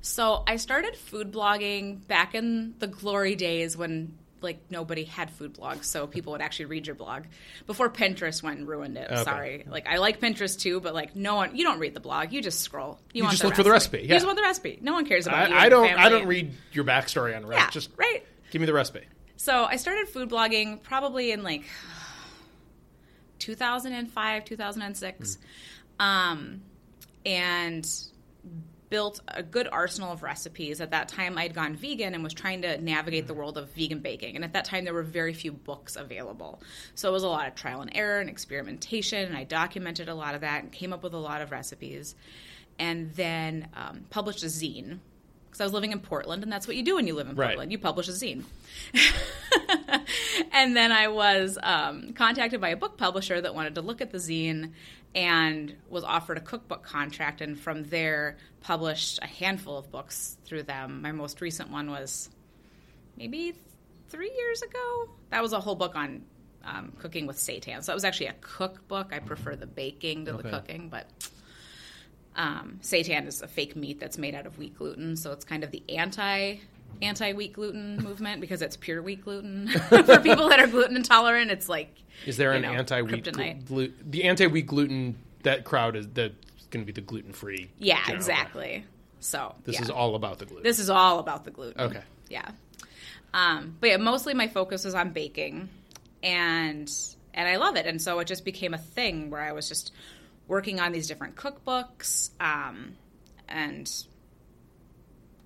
So 0.00 0.42
I 0.46 0.56
started 0.56 0.96
food 0.96 1.32
blogging 1.32 2.06
back 2.06 2.34
in 2.34 2.74
the 2.78 2.88
glory 2.88 3.36
days 3.36 3.76
when 3.76 4.18
like 4.40 4.58
nobody 4.70 5.04
had 5.04 5.30
food 5.30 5.54
blogs, 5.54 5.84
so 5.84 6.08
people 6.08 6.32
would 6.32 6.40
actually 6.40 6.64
read 6.64 6.86
your 6.86 6.96
blog 6.96 7.24
before 7.66 7.88
Pinterest 7.88 8.42
went 8.42 8.58
and 8.58 8.66
ruined 8.66 8.96
it. 8.96 9.08
Okay. 9.08 9.22
Sorry, 9.22 9.64
like 9.68 9.86
I 9.86 9.98
like 9.98 10.20
Pinterest 10.20 10.58
too, 10.58 10.80
but 10.80 10.94
like 10.94 11.14
no 11.14 11.36
one, 11.36 11.54
you 11.56 11.64
don't 11.64 11.78
read 11.78 11.94
the 11.94 12.00
blog, 12.00 12.32
you 12.32 12.42
just 12.42 12.60
scroll. 12.60 12.98
You, 13.12 13.22
want 13.22 13.32
just 13.32 13.44
look 13.44 13.54
for 13.54 13.62
the 13.62 13.70
recipe, 13.70 13.98
Yeah. 13.98 14.02
You 14.04 14.08
just 14.14 14.26
want 14.26 14.36
the 14.36 14.42
recipe. 14.42 14.78
No 14.82 14.92
one 14.94 15.06
cares 15.06 15.28
about 15.28 15.50
you. 15.50 15.54
I, 15.54 15.60
I 15.60 15.64
and 15.66 15.72
your 15.72 15.86
don't. 15.88 15.98
I 16.00 16.08
don't 16.08 16.26
read 16.26 16.52
your 16.72 16.84
backstory 16.84 17.36
on 17.36 17.44
Reddit. 17.44 17.52
Yeah. 17.52 17.70
Just 17.70 17.90
right. 17.96 18.26
give 18.50 18.60
me 18.60 18.66
the 18.66 18.72
recipe. 18.72 19.02
So 19.42 19.64
I 19.64 19.74
started 19.74 20.08
food 20.08 20.30
blogging 20.30 20.80
probably 20.84 21.32
in 21.32 21.42
like 21.42 21.64
2005, 23.40 24.44
2006, 24.44 25.38
um, 25.98 26.62
and 27.26 27.84
built 28.88 29.20
a 29.26 29.42
good 29.42 29.66
arsenal 29.66 30.12
of 30.12 30.22
recipes. 30.22 30.80
At 30.80 30.92
that 30.92 31.08
time, 31.08 31.36
I'd 31.38 31.54
gone 31.54 31.74
vegan 31.74 32.14
and 32.14 32.22
was 32.22 32.34
trying 32.34 32.62
to 32.62 32.80
navigate 32.80 33.26
the 33.26 33.34
world 33.34 33.58
of 33.58 33.68
vegan 33.72 33.98
baking. 33.98 34.36
And 34.36 34.44
at 34.44 34.52
that 34.52 34.64
time, 34.64 34.84
there 34.84 34.94
were 34.94 35.02
very 35.02 35.34
few 35.34 35.50
books 35.50 35.96
available. 35.96 36.62
So 36.94 37.08
it 37.08 37.12
was 37.12 37.24
a 37.24 37.28
lot 37.28 37.48
of 37.48 37.56
trial 37.56 37.80
and 37.80 37.90
error 37.96 38.20
and 38.20 38.30
experimentation. 38.30 39.26
And 39.26 39.36
I 39.36 39.42
documented 39.42 40.08
a 40.08 40.14
lot 40.14 40.36
of 40.36 40.42
that 40.42 40.62
and 40.62 40.70
came 40.70 40.92
up 40.92 41.02
with 41.02 41.14
a 41.14 41.18
lot 41.18 41.40
of 41.40 41.50
recipes. 41.50 42.14
And 42.78 43.12
then 43.14 43.66
um, 43.74 44.04
published 44.08 44.44
a 44.44 44.46
zine 44.46 45.00
because 45.52 45.60
I 45.60 45.64
was 45.64 45.74
living 45.74 45.92
in 45.92 46.00
Portland, 46.00 46.42
and 46.42 46.50
that's 46.50 46.66
what 46.66 46.76
you 46.76 46.82
do 46.82 46.94
when 46.94 47.06
you 47.06 47.14
live 47.14 47.28
in 47.28 47.36
Right. 47.36 47.48
Portland. 47.48 47.70
You 47.72 47.78
publish 47.78 48.08
a 48.08 48.12
zine. 48.12 48.44
and 50.52 50.74
then 50.74 50.90
I 50.92 51.08
was 51.08 51.58
um, 51.62 52.14
contacted 52.14 52.58
by 52.58 52.70
a 52.70 52.76
book 52.76 52.96
publisher 52.96 53.38
that 53.38 53.54
wanted 53.54 53.74
to 53.74 53.82
look 53.82 54.00
at 54.00 54.10
the 54.12 54.18
zine 54.18 54.72
and 55.14 55.76
was 55.90 56.04
offered 56.04 56.38
a 56.38 56.40
cookbook 56.40 56.82
contract, 56.84 57.42
and 57.42 57.60
from 57.60 57.84
there 57.84 58.38
published 58.62 59.18
a 59.20 59.26
handful 59.26 59.76
of 59.76 59.90
books 59.92 60.38
through 60.46 60.62
them. 60.62 61.02
My 61.02 61.12
most 61.12 61.42
recent 61.42 61.70
one 61.70 61.90
was 61.90 62.30
maybe 63.18 63.52
three 64.08 64.32
years 64.34 64.62
ago. 64.62 65.10
That 65.28 65.42
was 65.42 65.52
a 65.52 65.60
whole 65.60 65.74
book 65.74 65.94
on 65.96 66.22
um, 66.64 66.92
cooking 66.98 67.26
with 67.26 67.36
seitan. 67.36 67.84
So 67.84 67.92
it 67.92 67.94
was 67.94 68.04
actually 68.06 68.28
a 68.28 68.34
cookbook. 68.40 69.12
I 69.12 69.18
prefer 69.18 69.54
the 69.54 69.66
baking 69.66 70.24
to 70.24 70.32
Okay. 70.32 70.42
the 70.44 70.48
cooking, 70.50 70.88
but 70.88 71.06
um, 72.36 72.78
seitan 72.82 73.26
is 73.26 73.42
a 73.42 73.48
fake 73.48 73.76
meat 73.76 74.00
that's 74.00 74.18
made 74.18 74.34
out 74.34 74.46
of 74.46 74.58
wheat 74.58 74.76
gluten, 74.76 75.16
so 75.16 75.32
it's 75.32 75.44
kind 75.44 75.64
of 75.64 75.70
the 75.70 75.82
anti 75.88 76.56
anti 77.00 77.32
wheat 77.32 77.52
gluten 77.52 77.96
movement 78.02 78.40
because 78.40 78.62
it's 78.62 78.76
pure 78.76 79.02
wheat 79.02 79.24
gluten. 79.24 79.68
For 79.88 80.18
people 80.20 80.48
that 80.48 80.60
are 80.60 80.66
gluten 80.66 80.96
intolerant, 80.96 81.50
it's 81.50 81.68
like 81.68 81.94
Is 82.26 82.36
there 82.36 82.52
an 82.52 82.64
anti-wheat 82.64 83.32
gluten? 83.66 83.94
the 84.10 84.24
anti-wheat 84.24 84.66
gluten 84.66 85.16
that 85.42 85.64
crowd 85.64 85.96
is 85.96 86.08
that's 86.08 86.34
going 86.70 86.84
to 86.84 86.86
be 86.86 86.92
the 86.92 87.00
gluten-free? 87.00 87.70
Yeah, 87.78 87.96
general. 88.02 88.16
exactly. 88.16 88.84
So 89.20 89.54
This 89.64 89.76
yeah. 89.76 89.82
is 89.82 89.90
all 89.90 90.14
about 90.14 90.38
the 90.38 90.46
gluten. 90.46 90.62
This 90.64 90.78
is 90.78 90.90
all 90.90 91.18
about 91.18 91.44
the 91.44 91.50
gluten. 91.50 91.80
Okay. 91.80 92.02
Yeah. 92.28 92.48
Um, 93.34 93.76
but 93.80 93.90
yeah, 93.90 93.96
mostly 93.96 94.34
my 94.34 94.48
focus 94.48 94.84
was 94.84 94.94
on 94.94 95.10
baking, 95.10 95.68
and 96.22 96.90
and 97.34 97.48
I 97.48 97.56
love 97.56 97.76
it. 97.76 97.86
And 97.86 98.00
so 98.00 98.18
it 98.18 98.26
just 98.26 98.44
became 98.44 98.74
a 98.74 98.78
thing 98.78 99.30
where 99.30 99.40
I 99.40 99.52
was 99.52 99.68
just 99.68 99.92
working 100.52 100.80
on 100.80 100.92
these 100.92 101.08
different 101.08 101.34
cookbooks 101.34 102.28
um, 102.38 102.94
and 103.48 103.90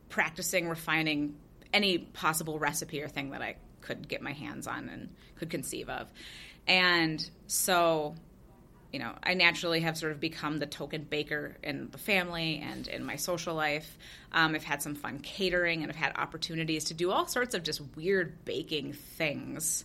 practicing, 0.09 0.69
refining 0.69 1.37
any 1.73 1.97
possible 1.97 2.59
recipe 2.59 3.01
or 3.01 3.07
thing 3.07 3.31
that 3.31 3.41
I 3.41 3.55
could 3.83 4.09
get 4.09 4.21
my 4.21 4.33
hands 4.33 4.67
on 4.67 4.89
and 4.89 5.09
could 5.37 5.49
conceive 5.49 5.89
of. 5.89 6.13
And 6.67 7.25
so 7.47 8.17
you 8.93 8.99
know, 8.99 9.13
I 9.23 9.35
naturally 9.35 9.81
have 9.81 9.97
sort 9.97 10.11
of 10.11 10.19
become 10.19 10.59
the 10.59 10.67
token 10.67 11.05
baker 11.05 11.57
in 11.63 11.89
the 11.91 11.99
family 11.99 12.65
and 12.67 12.89
in 12.89 13.05
my 13.05 13.17
social 13.17 13.55
life. 13.55 13.97
Um, 14.33 14.57
I've 14.57 14.65
had 14.65 14.83
some 14.83 14.97
fun 14.97 15.21
catering 15.21 15.83
and 15.83 15.93
I've 15.93 15.97
had 15.97 16.17
opportunities 16.17 16.85
to 16.85 16.95
do 16.95 17.13
all 17.13 17.27
sorts 17.29 17.55
of 17.55 17.63
just 17.63 17.81
weird 17.95 18.45
baking 18.45 18.95
things. 18.95 19.85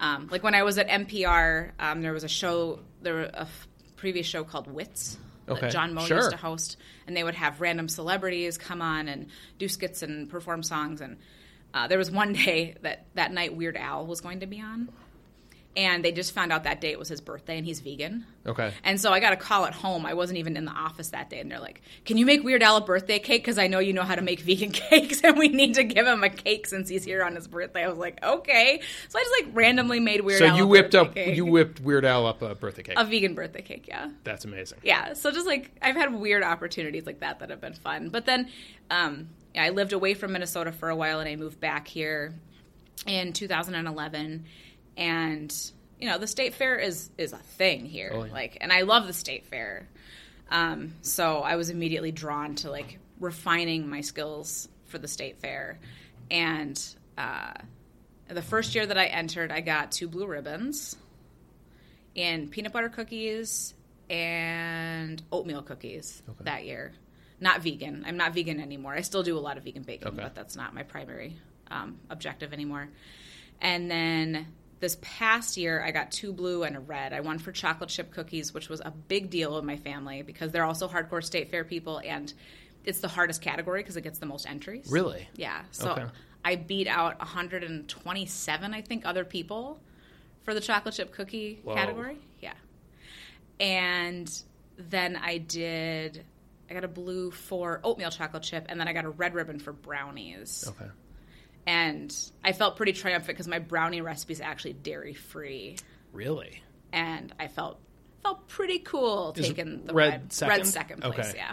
Um, 0.00 0.28
like 0.30 0.42
when 0.42 0.54
I 0.54 0.62
was 0.62 0.78
at 0.78 0.88
MPR, 0.88 1.72
um, 1.78 2.00
there 2.00 2.12
was 2.12 2.24
a 2.24 2.28
show, 2.28 2.80
there 3.02 3.14
was 3.14 3.30
a 3.34 3.48
previous 3.98 4.26
show 4.26 4.44
called 4.44 4.66
Wits 4.66 5.18
Okay, 5.48 5.60
that 5.62 5.72
John 5.72 5.94
Moe 5.94 6.04
sure. 6.04 6.18
used 6.18 6.30
to 6.30 6.36
host, 6.36 6.76
and 7.06 7.16
they 7.16 7.24
would 7.24 7.34
have 7.34 7.60
random 7.60 7.88
celebrities 7.88 8.58
come 8.58 8.82
on 8.82 9.08
and 9.08 9.28
do 9.58 9.68
skits 9.68 10.02
and 10.02 10.28
perform 10.28 10.62
songs. 10.62 11.00
And 11.00 11.16
uh, 11.72 11.88
there 11.88 11.98
was 11.98 12.10
one 12.10 12.32
day 12.44 12.74
that 12.82 13.06
that 13.14 13.32
night 13.32 13.54
Weird 13.54 13.76
Al 13.76 14.06
was 14.06 14.20
going 14.20 14.40
to 14.40 14.46
be 14.46 14.60
on, 14.60 14.88
and 15.76 16.04
they 16.04 16.10
just 16.10 16.32
found 16.32 16.50
out 16.52 16.64
that 16.64 16.80
day 16.80 16.90
it 16.90 16.98
was 16.98 17.08
his 17.08 17.20
birthday, 17.20 17.56
and 17.56 17.64
he's 17.64 17.78
vegan. 17.80 18.24
Okay. 18.46 18.72
And 18.82 19.00
so 19.00 19.12
I 19.12 19.20
got 19.20 19.32
a 19.32 19.36
call 19.36 19.64
at 19.66 19.74
home. 19.74 20.04
I 20.06 20.14
wasn't 20.14 20.38
even 20.38 20.56
in 20.56 20.64
the 20.64 20.72
office 20.72 21.10
that 21.10 21.30
day, 21.30 21.38
and 21.38 21.48
they're 21.50 21.60
like, 21.60 21.82
"Can 22.04 22.16
you 22.16 22.26
make 22.26 22.42
Weird 22.42 22.62
Al 22.62 22.78
a 22.78 22.80
birthday 22.80 23.18
cake? 23.20 23.42
Because 23.42 23.58
I 23.58 23.66
know 23.68 23.78
you 23.78 23.92
know 23.92 24.02
how 24.02 24.16
to 24.16 24.22
make 24.22 24.40
vegan 24.40 24.70
cakes, 24.72 25.20
and 25.22 25.38
we 25.38 25.48
need 25.48 25.74
to 25.74 25.84
give 25.84 26.06
him 26.06 26.24
a 26.24 26.30
cake 26.30 26.66
since 26.66 26.88
he's 26.88 27.04
here 27.04 27.22
on 27.22 27.34
his 27.36 27.46
birthday." 27.46 27.84
I 27.84 27.88
was 27.88 27.98
like, 27.98 28.18
"Okay." 28.24 28.80
So 29.08 29.18
I 29.18 29.22
just 29.22 29.44
like 29.44 29.54
randomly 29.54 30.00
made 30.00 30.22
Weird 30.22 30.38
So 30.40 30.46
Al. 30.46 30.56
you 30.56 30.64
a 30.64 30.66
whipped 30.66 30.94
up 30.96 31.14
cake. 31.14 31.36
you 31.36 31.44
whipped 31.46 31.80
Weird 31.80 32.04
Al 32.04 32.26
up 32.26 32.42
a 32.42 32.54
birthday 32.56 32.82
cake. 32.82 32.94
a 32.98 33.04
vegan 33.04 33.34
birthday 33.34 33.62
cake, 33.62 33.86
yeah 33.86 34.10
That's 34.24 34.44
amazing. 34.44 34.78
yeah 34.82 35.12
so 35.12 35.30
just 35.30 35.46
like 35.46 35.70
i've 35.82 35.94
had 35.96 36.12
weird 36.14 36.42
opportunities 36.42 37.06
like 37.06 37.20
that 37.20 37.38
that 37.40 37.50
have 37.50 37.60
been 37.60 37.74
fun 37.74 38.08
but 38.08 38.26
then 38.26 38.48
um, 38.90 39.28
yeah, 39.54 39.64
i 39.64 39.68
lived 39.70 39.92
away 39.92 40.14
from 40.14 40.32
minnesota 40.32 40.72
for 40.72 40.88
a 40.88 40.96
while 40.96 41.20
and 41.20 41.28
i 41.28 41.36
moved 41.36 41.60
back 41.60 41.86
here 41.88 42.34
in 43.06 43.32
2011 43.32 44.44
and 44.98 45.54
you 45.98 46.08
know 46.08 46.18
the 46.18 46.26
state 46.26 46.52
fair 46.54 46.76
is 46.76 47.08
is 47.16 47.32
a 47.32 47.38
thing 47.38 47.86
here 47.86 48.10
Oh, 48.14 48.24
yeah. 48.24 48.32
like 48.32 48.58
and 48.60 48.72
i 48.72 48.82
love 48.82 49.06
the 49.06 49.12
state 49.14 49.46
fair 49.46 49.88
um, 50.50 50.92
so 51.02 51.38
i 51.38 51.56
was 51.56 51.70
immediately 51.70 52.12
drawn 52.12 52.54
to 52.56 52.70
like 52.70 52.98
refining 53.20 53.88
my 53.88 54.00
skills 54.02 54.68
for 54.86 54.98
the 54.98 55.08
state 55.08 55.38
fair 55.40 55.78
and 56.30 56.78
uh, 57.16 57.54
the 58.28 58.42
first 58.42 58.74
year 58.74 58.84
that 58.86 58.98
i 58.98 59.06
entered 59.06 59.50
i 59.50 59.60
got 59.60 59.90
two 59.92 60.08
blue 60.08 60.26
ribbons 60.26 60.96
in 62.14 62.48
peanut 62.48 62.72
butter 62.72 62.88
cookies 62.88 63.74
and 64.10 65.22
oatmeal 65.30 65.62
cookies 65.62 66.22
that 66.40 66.64
year. 66.64 66.92
Not 67.40 67.60
vegan. 67.60 68.04
I'm 68.06 68.16
not 68.16 68.32
vegan 68.34 68.58
anymore. 68.58 68.94
I 68.94 69.02
still 69.02 69.22
do 69.22 69.36
a 69.36 69.38
lot 69.38 69.58
of 69.58 69.64
vegan 69.64 69.82
baking, 69.82 70.08
Okay. 70.08 70.22
but 70.22 70.34
that's 70.34 70.56
not 70.56 70.74
my 70.74 70.82
primary 70.82 71.36
um, 71.70 71.98
objective 72.10 72.52
anymore. 72.54 72.88
And 73.60 73.90
then 73.90 74.46
this 74.80 74.96
past 75.00 75.56
year, 75.56 75.82
I 75.82 75.90
got 75.90 76.10
two 76.12 76.32
blue 76.32 76.62
and 76.62 76.76
a 76.76 76.80
red. 76.80 77.12
I 77.12 77.20
won 77.20 77.38
for 77.38 77.52
chocolate 77.52 77.90
chip 77.90 78.10
cookies, 78.12 78.54
which 78.54 78.68
was 78.68 78.80
a 78.80 78.90
big 78.90 79.30
deal 79.30 79.58
in 79.58 79.66
my 79.66 79.76
family 79.76 80.22
because 80.22 80.52
they're 80.52 80.64
also 80.64 80.88
hardcore 80.88 81.22
state 81.24 81.50
fair 81.50 81.64
people, 81.64 82.00
and 82.04 82.32
it's 82.84 83.00
the 83.00 83.08
hardest 83.08 83.42
category 83.42 83.80
because 83.82 83.96
it 83.96 84.02
gets 84.02 84.18
the 84.18 84.26
most 84.26 84.48
entries. 84.48 84.88
Really? 84.90 85.28
Yeah. 85.34 85.62
So 85.72 85.90
Okay. 85.92 86.04
I 86.44 86.56
beat 86.56 86.86
out 86.86 87.18
127, 87.18 88.72
I 88.74 88.80
think, 88.80 89.04
other 89.04 89.24
people 89.24 89.80
for 90.44 90.54
the 90.54 90.60
chocolate 90.60 90.94
chip 90.94 91.12
cookie 91.12 91.60
Whoa. 91.64 91.74
category. 91.74 92.16
Yeah. 92.40 92.54
And 93.60 94.30
then 94.76 95.16
I 95.16 95.38
did, 95.38 96.24
I 96.70 96.74
got 96.74 96.84
a 96.84 96.88
blue 96.88 97.32
for 97.32 97.80
oatmeal 97.82 98.10
chocolate 98.10 98.44
chip, 98.44 98.66
and 98.68 98.78
then 98.78 98.86
I 98.86 98.92
got 98.92 99.04
a 99.04 99.10
red 99.10 99.34
ribbon 99.34 99.58
for 99.58 99.72
brownies. 99.72 100.64
Okay. 100.68 100.90
And 101.68 102.16
I 102.42 102.52
felt 102.52 102.78
pretty 102.78 102.94
triumphant 102.94 103.36
because 103.36 103.46
my 103.46 103.58
brownie 103.58 104.00
recipe 104.00 104.32
is 104.32 104.40
actually 104.40 104.72
dairy 104.72 105.12
free. 105.12 105.76
Really? 106.14 106.62
And 106.94 107.30
I 107.38 107.48
felt 107.48 107.78
felt 108.22 108.48
pretty 108.48 108.78
cool 108.78 109.34
Is 109.36 109.48
taking 109.48 109.84
the 109.84 109.92
red 109.92 110.12
red, 110.12 110.32
second? 110.32 110.56
red 110.56 110.66
second 110.66 111.02
place. 111.02 111.28
Okay. 111.28 111.32
Yeah. 111.36 111.52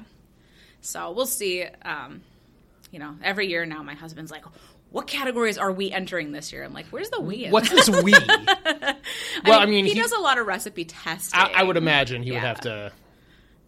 So 0.80 1.12
we'll 1.12 1.26
see. 1.26 1.66
Um, 1.82 2.22
you 2.92 3.00
know, 3.00 3.14
every 3.22 3.48
year 3.48 3.66
now, 3.66 3.84
my 3.84 3.94
husband's 3.94 4.32
like, 4.32 4.46
"What 4.90 5.06
categories 5.06 5.58
are 5.58 5.74
we 5.74 5.92
entering 5.92 6.32
this 6.32 6.54
year?" 6.54 6.64
I'm 6.64 6.72
like, 6.72 6.86
"Where's 6.92 7.10
the 7.10 7.20
we?" 7.20 7.44
in 7.44 7.52
What's 7.52 7.70
this 7.70 7.90
we? 7.90 8.14
well, 9.46 9.60
I 9.60 9.66
mean, 9.66 9.84
he, 9.84 9.96
he, 9.96 10.00
does 10.00 10.14
a 10.14 10.20
lot 10.20 10.38
of 10.38 10.48
recipe 10.48 10.86
testing. 10.86 11.38
I, 11.38 11.52
I 11.56 11.64
would 11.64 11.76
imagine 11.76 12.24
he 12.24 12.32
would 12.32 12.40
have 12.40 12.62
to. 12.62 12.94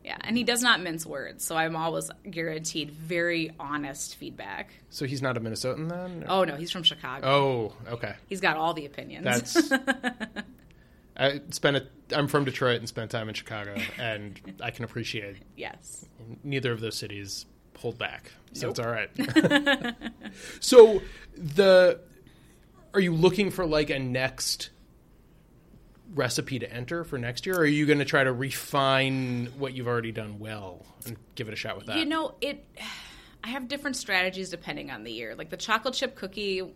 Yeah, 0.08 0.16
and 0.22 0.38
he 0.38 0.46
does 0.46 0.62
not 0.62 0.80
mince 0.82 1.06
words, 1.06 1.44
so 1.44 1.58
I'm 1.58 1.76
always 1.76 2.10
guaranteed 2.32 2.92
very 2.92 3.52
honest 3.60 4.16
feedback. 4.16 4.72
So 4.90 5.04
he's 5.06 5.22
not 5.22 5.36
a 5.36 5.42
Minnesotan 5.42 5.90
then? 5.90 6.24
or- 6.24 6.32
Oh 6.32 6.44
no, 6.46 6.56
he's 6.56 6.72
from 6.72 6.84
Chicago. 6.84 7.28
Oh, 7.28 7.74
okay. 7.92 8.16
He's 8.30 8.40
got 8.40 8.56
all 8.56 8.74
the 8.74 8.86
opinions. 8.86 9.26
That's. 9.26 9.70
I 11.18 11.42
spent 11.50 11.76
a. 11.76 11.88
I'm 12.16 12.30
from 12.30 12.46
Detroit 12.46 12.80
and 12.80 12.88
spent 12.88 13.12
time 13.12 13.28
in 13.28 13.36
Chicago, 13.36 13.76
and 14.00 14.40
I 14.64 14.72
can 14.72 14.86
appreciate 14.86 15.36
yes. 15.58 16.06
neither 16.42 16.72
of 16.72 16.80
those 16.80 16.96
cities 16.96 17.46
hold 17.78 17.98
back, 17.98 18.32
so 18.54 18.68
Nope. 18.68 18.72
it's 18.72 18.80
all 18.80 18.90
right. 18.90 19.96
so 20.62 21.02
the 21.36 22.00
are 22.94 23.02
you 23.02 23.14
looking 23.14 23.52
for 23.52 23.66
like 23.66 23.90
a 23.90 24.00
next 24.00 24.70
recipe 26.14 26.60
to 26.60 26.72
enter 26.72 27.04
for 27.04 27.18
next 27.18 27.46
year, 27.46 27.56
or 27.56 27.62
are 27.62 27.66
you 27.66 27.86
going 27.86 28.00
to 28.00 28.06
try 28.06 28.24
to 28.24 28.32
refine 28.34 29.48
what 29.58 29.74
you've 29.74 29.88
already 29.88 30.12
done 30.12 30.40
well 30.40 30.86
and 31.06 31.18
give 31.36 31.48
it 31.48 31.54
a 31.54 31.58
shot 31.58 31.78
with 31.78 31.88
that? 31.88 31.98
You 31.98 32.06
know, 32.06 32.36
it. 32.42 32.66
I 33.44 33.50
have 33.50 33.68
different 33.68 33.96
strategies 33.96 34.50
depending 34.50 34.92
on 34.92 35.04
the 35.04 35.12
year. 35.12 35.36
Like 35.36 35.50
the 35.50 35.58
chocolate 35.58 35.94
chip 35.94 36.16
cookie 36.16 36.74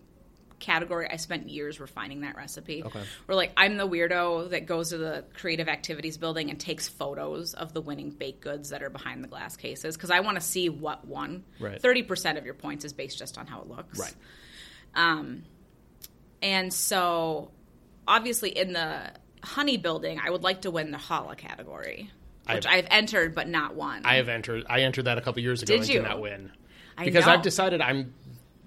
category, 0.60 1.10
I 1.10 1.16
spent 1.16 1.50
years 1.50 1.80
refining 1.80 2.22
that 2.22 2.36
recipe. 2.36 2.84
Okay. 2.84 3.02
Where 3.26 3.36
like 3.36 3.52
I'm 3.58 3.78
the 3.78 3.88
weirdo 3.88 4.52
that 4.52 4.68
goes 4.68 4.90
to 4.90 4.98
the 4.98 5.26
creative 5.34 5.68
activities 5.68 6.18
building 6.18 6.50
and 6.50 6.60
takes 6.60 6.88
photos 6.88 7.54
of 7.56 7.74
the 7.74 7.82
winning 7.82 8.12
baked 8.12 8.42
goods 8.42 8.70
that 8.70 8.84
are 8.84 8.92
behind 8.92 9.24
the 9.24 9.28
glass 9.28 9.58
cases 9.58 9.98
because 9.98 10.12
I 10.12 10.20
want 10.20 10.36
to 10.38 10.42
see 10.42 10.70
what 10.70 11.06
won. 11.06 11.44
Right. 11.60 11.82
Thirty 11.82 12.04
percent 12.04 12.38
of 12.38 12.46
your 12.46 12.54
points 12.54 12.86
is 12.86 12.94
based 12.94 13.18
just 13.18 13.38
on 13.38 13.48
how 13.48 13.62
it 13.62 13.68
looks. 13.68 14.00
right. 14.00 14.16
Um, 14.94 15.44
And 16.44 16.74
so, 16.74 17.52
obviously, 18.08 18.50
in 18.50 18.74
the 18.74 19.12
honey 19.44 19.78
building, 19.78 20.20
I 20.24 20.30
would 20.30 20.44
like 20.44 20.62
to 20.62 20.72
win 20.72 20.92
the 20.92 20.98
challah 20.98 21.38
category, 21.38 22.10
which 22.48 22.66
I've- 22.66 22.68
I've, 22.68 22.88
entered 22.92 23.36
but 23.36 23.48
not 23.48 23.76
won. 23.76 24.02
I 24.06 24.16
have 24.16 24.30
entered. 24.30 24.66
I 24.70 24.82
entered 24.82 25.06
that 25.06 25.18
a 25.18 25.22
couple 25.22 25.42
years 25.42 25.62
ago 25.64 25.74
Did 25.74 25.82
and 25.82 25.90
you? 25.90 25.96
did 26.02 26.04
not 26.08 26.20
win 26.22 26.52
I 26.98 27.06
because. 27.06 27.28
I've 27.28 27.42
decided 27.42 27.82
I'm 27.82 28.14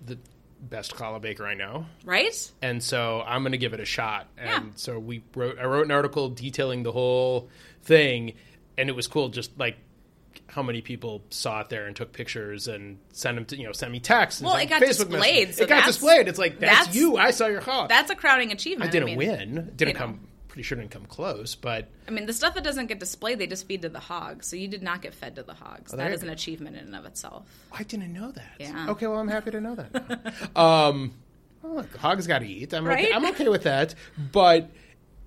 the 0.06 0.18
best 0.60 0.94
challah 0.94 1.20
baker 1.20 1.46
I 1.46 1.54
know. 1.54 1.86
right? 2.04 2.52
and 2.62 2.82
so 2.82 3.22
I'm 3.26 3.42
going 3.42 3.52
to 3.52 3.58
give 3.58 3.72
it 3.74 3.80
a 3.80 3.84
shot. 3.84 4.26
And 4.38 4.48
Yeah. 4.66 4.70
so 4.76 4.98
we 4.98 5.22
wrote. 5.34 5.58
I 5.58 5.64
wrote 5.64 5.84
an 5.84 5.90
article 5.90 6.28
detailing 6.30 6.82
the 6.82 6.92
whole 6.92 7.48
thing, 7.82 8.34
and 8.78 8.88
it 8.88 8.92
was 8.96 9.06
cool. 9.06 9.28
Just 9.28 9.58
like 9.58 9.76
how 10.46 10.62
many 10.62 10.80
people 10.82 11.22
saw 11.30 11.60
it 11.60 11.68
there 11.68 11.86
and 11.86 11.96
took 11.96 12.12
pictures 12.12 12.68
and 12.68 12.98
sent 13.12 13.34
them 13.36 13.44
to 13.46 13.56
you 13.56 13.64
know 13.64 13.72
sent 13.72 13.90
me 13.92 13.98
texts. 14.00 14.40
And 14.40 14.46
Well, 14.48 14.56
it 14.56 14.66
got 14.68 14.82
Facebook 14.82 15.10
displayed, 15.10 15.54
so 15.54 15.62
it 15.64 15.68
got 15.68 15.84
displayed. 15.86 16.28
It's 16.28 16.38
like 16.38 16.58
that's, 16.60 16.78
that's- 16.80 16.94
you. 16.96 17.16
I 17.16 17.30
saw 17.30 17.46
your 17.46 17.60
challah. 17.60 17.88
That's 17.88 18.10
a 18.10 18.14
crowning 18.14 18.52
achievement. 18.52 18.88
I 18.88 18.92
didn't 18.92 19.06
mean, 19.06 19.18
win. 19.18 19.72
Didn't 19.76 19.94
come. 19.96 20.10
know. 20.12 20.18
Pretty 20.54 20.62
sure 20.68 20.78
didn't 20.78 20.92
come 20.92 21.04
close, 21.06 21.56
but 21.56 21.88
I 22.06 22.12
mean, 22.12 22.26
the 22.26 22.32
stuff 22.32 22.54
that 22.54 22.62
doesn't 22.62 22.86
get 22.86 23.00
displayed, 23.00 23.40
they 23.40 23.48
just 23.48 23.66
feed 23.66 23.82
to 23.82 23.88
the 23.88 23.98
hogs. 23.98 24.46
So 24.46 24.54
you 24.54 24.68
did 24.68 24.84
not 24.84 25.02
get 25.02 25.12
fed 25.12 25.34
to 25.34 25.42
the 25.42 25.52
hogs. 25.54 25.90
there 25.90 25.98
that 26.08 26.14
is 26.14 26.22
an 26.22 26.28
achievement 26.30 26.76
in 26.76 26.84
and 26.84 26.94
of 26.94 27.06
itself. 27.06 27.44
I 27.72 27.82
didn't 27.82 28.12
know 28.12 28.30
that. 28.30 28.52
Yeah. 28.60 28.90
Okay, 28.90 29.08
well, 29.08 29.18
I'm 29.18 29.26
happy 29.26 29.50
to 29.50 29.60
know 29.60 29.74
that. 29.74 30.54
now. 30.54 30.62
um, 30.88 31.12
well, 31.60 31.74
look, 31.74 31.96
hogs 31.96 32.28
got 32.28 32.38
to 32.38 32.46
eat. 32.46 32.72
I'm 32.72 32.86
okay, 32.86 32.94
Right? 33.06 33.14
I'm 33.16 33.26
okay 33.32 33.48
with 33.48 33.64
that. 33.64 33.96
But 34.30 34.70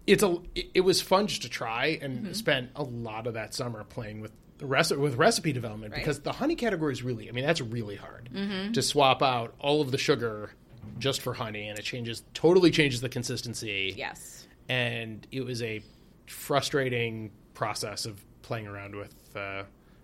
it's 0.06 0.24
a. 0.24 0.38
It, 0.56 0.80
was 0.86 1.02
fun 1.02 1.28
just 1.28 1.42
to 1.42 1.50
try 1.50 2.00
and 2.02 2.20
Mm-hmm. 2.24 2.32
spent 2.32 2.70
a 2.78 2.84
lot 2.84 3.28
of 3.28 3.34
that 3.34 3.54
summer 3.54 3.84
playing 3.84 4.22
with. 4.22 4.32
the 4.60 4.96
with 4.98 5.16
recipe 5.16 5.52
development 5.52 5.92
Right. 5.92 6.00
because 6.00 6.22
the 6.22 6.32
honey 6.32 6.56
category 6.56 6.94
is 6.94 7.04
really 7.04 7.28
I 7.28 7.34
mean 7.34 7.46
that's 7.46 7.60
really 7.60 7.98
hard 7.98 8.30
Mm-hmm. 8.34 8.72
to 8.72 8.82
swap 8.82 9.22
out 9.22 9.54
all 9.60 9.82
of 9.82 9.92
the 9.92 9.98
sugar 9.98 10.52
just 11.00 11.20
for 11.22 11.34
honey 11.34 11.68
and 11.68 11.78
it 11.78 11.84
changes 11.84 12.24
totally 12.34 12.72
changes 12.72 13.02
the 13.02 13.10
consistency 13.10 13.94
Yes. 13.98 14.37
And 14.70 15.26
it 15.32 15.42
was 15.42 15.62
a 15.62 15.82
frustrating 16.28 17.32
process 17.54 18.06
of 18.06 18.24
playing 18.42 18.68
around 18.68 18.96
with 18.96 19.16
uh, 19.36 19.64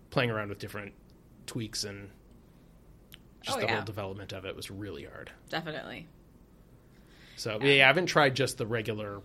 playing 0.09 0.31
around 0.31 0.49
with 0.49 0.59
different 0.59 0.93
tweaks 1.45 1.83
and 1.83 2.09
just 3.41 3.57
Oh, 3.57 3.61
the 3.61 3.67
yeah. 3.67 3.75
whole 3.75 3.83
development 3.85 4.31
of 4.31 4.45
it 4.45 4.55
was 4.55 4.71
really 4.71 5.03
hard. 5.03 5.31
Definitely. 5.49 6.07
So 7.35 7.59
yeah, 7.61 7.83
I 7.83 7.87
haven't 7.87 8.05
tried 8.05 8.35
just 8.35 8.57
the 8.57 8.65
regular 8.65 9.21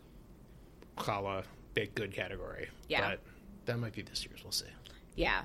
challah 0.97 1.45
baked 1.75 1.95
good 1.95 2.12
category. 2.12 2.68
Yeah. 2.88 3.11
but 3.11 3.21
that 3.66 3.78
might 3.78 3.92
be 3.92 4.02
this 4.02 4.25
year's. 4.26 4.42
We'll 4.42 4.50
see. 4.52 4.66
Yeah. 5.14 5.42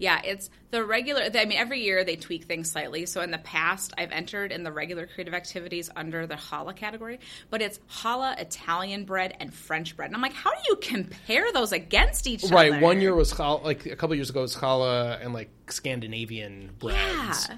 Yeah, 0.00 0.20
it's 0.24 0.48
the 0.70 0.82
regular. 0.82 1.22
I 1.22 1.44
mean, 1.44 1.58
every 1.58 1.82
year 1.82 2.04
they 2.04 2.16
tweak 2.16 2.44
things 2.44 2.70
slightly. 2.70 3.04
So 3.04 3.20
in 3.20 3.30
the 3.30 3.38
past, 3.38 3.92
I've 3.98 4.10
entered 4.10 4.50
in 4.50 4.64
the 4.64 4.72
regular 4.72 5.06
creative 5.06 5.34
activities 5.34 5.90
under 5.94 6.26
the 6.26 6.36
challah 6.36 6.74
category, 6.74 7.20
but 7.50 7.60
it's 7.60 7.78
challah, 7.90 8.40
Italian 8.40 9.04
bread, 9.04 9.36
and 9.38 9.52
French 9.52 9.96
bread. 9.96 10.06
And 10.06 10.16
I'm 10.16 10.22
like, 10.22 10.32
how 10.32 10.50
do 10.50 10.60
you 10.68 10.76
compare 10.76 11.52
those 11.52 11.72
against 11.72 12.26
each 12.26 12.44
other? 12.44 12.54
Right, 12.54 12.80
one 12.80 13.02
year 13.02 13.14
was 13.14 13.32
challah, 13.32 13.62
like 13.62 13.84
a 13.84 13.94
couple 13.94 14.16
years 14.16 14.30
ago 14.30 14.40
was 14.40 14.56
challah 14.56 15.22
and 15.22 15.34
like 15.34 15.50
Scandinavian 15.68 16.70
breads. 16.78 17.46
Yeah. 17.48 17.56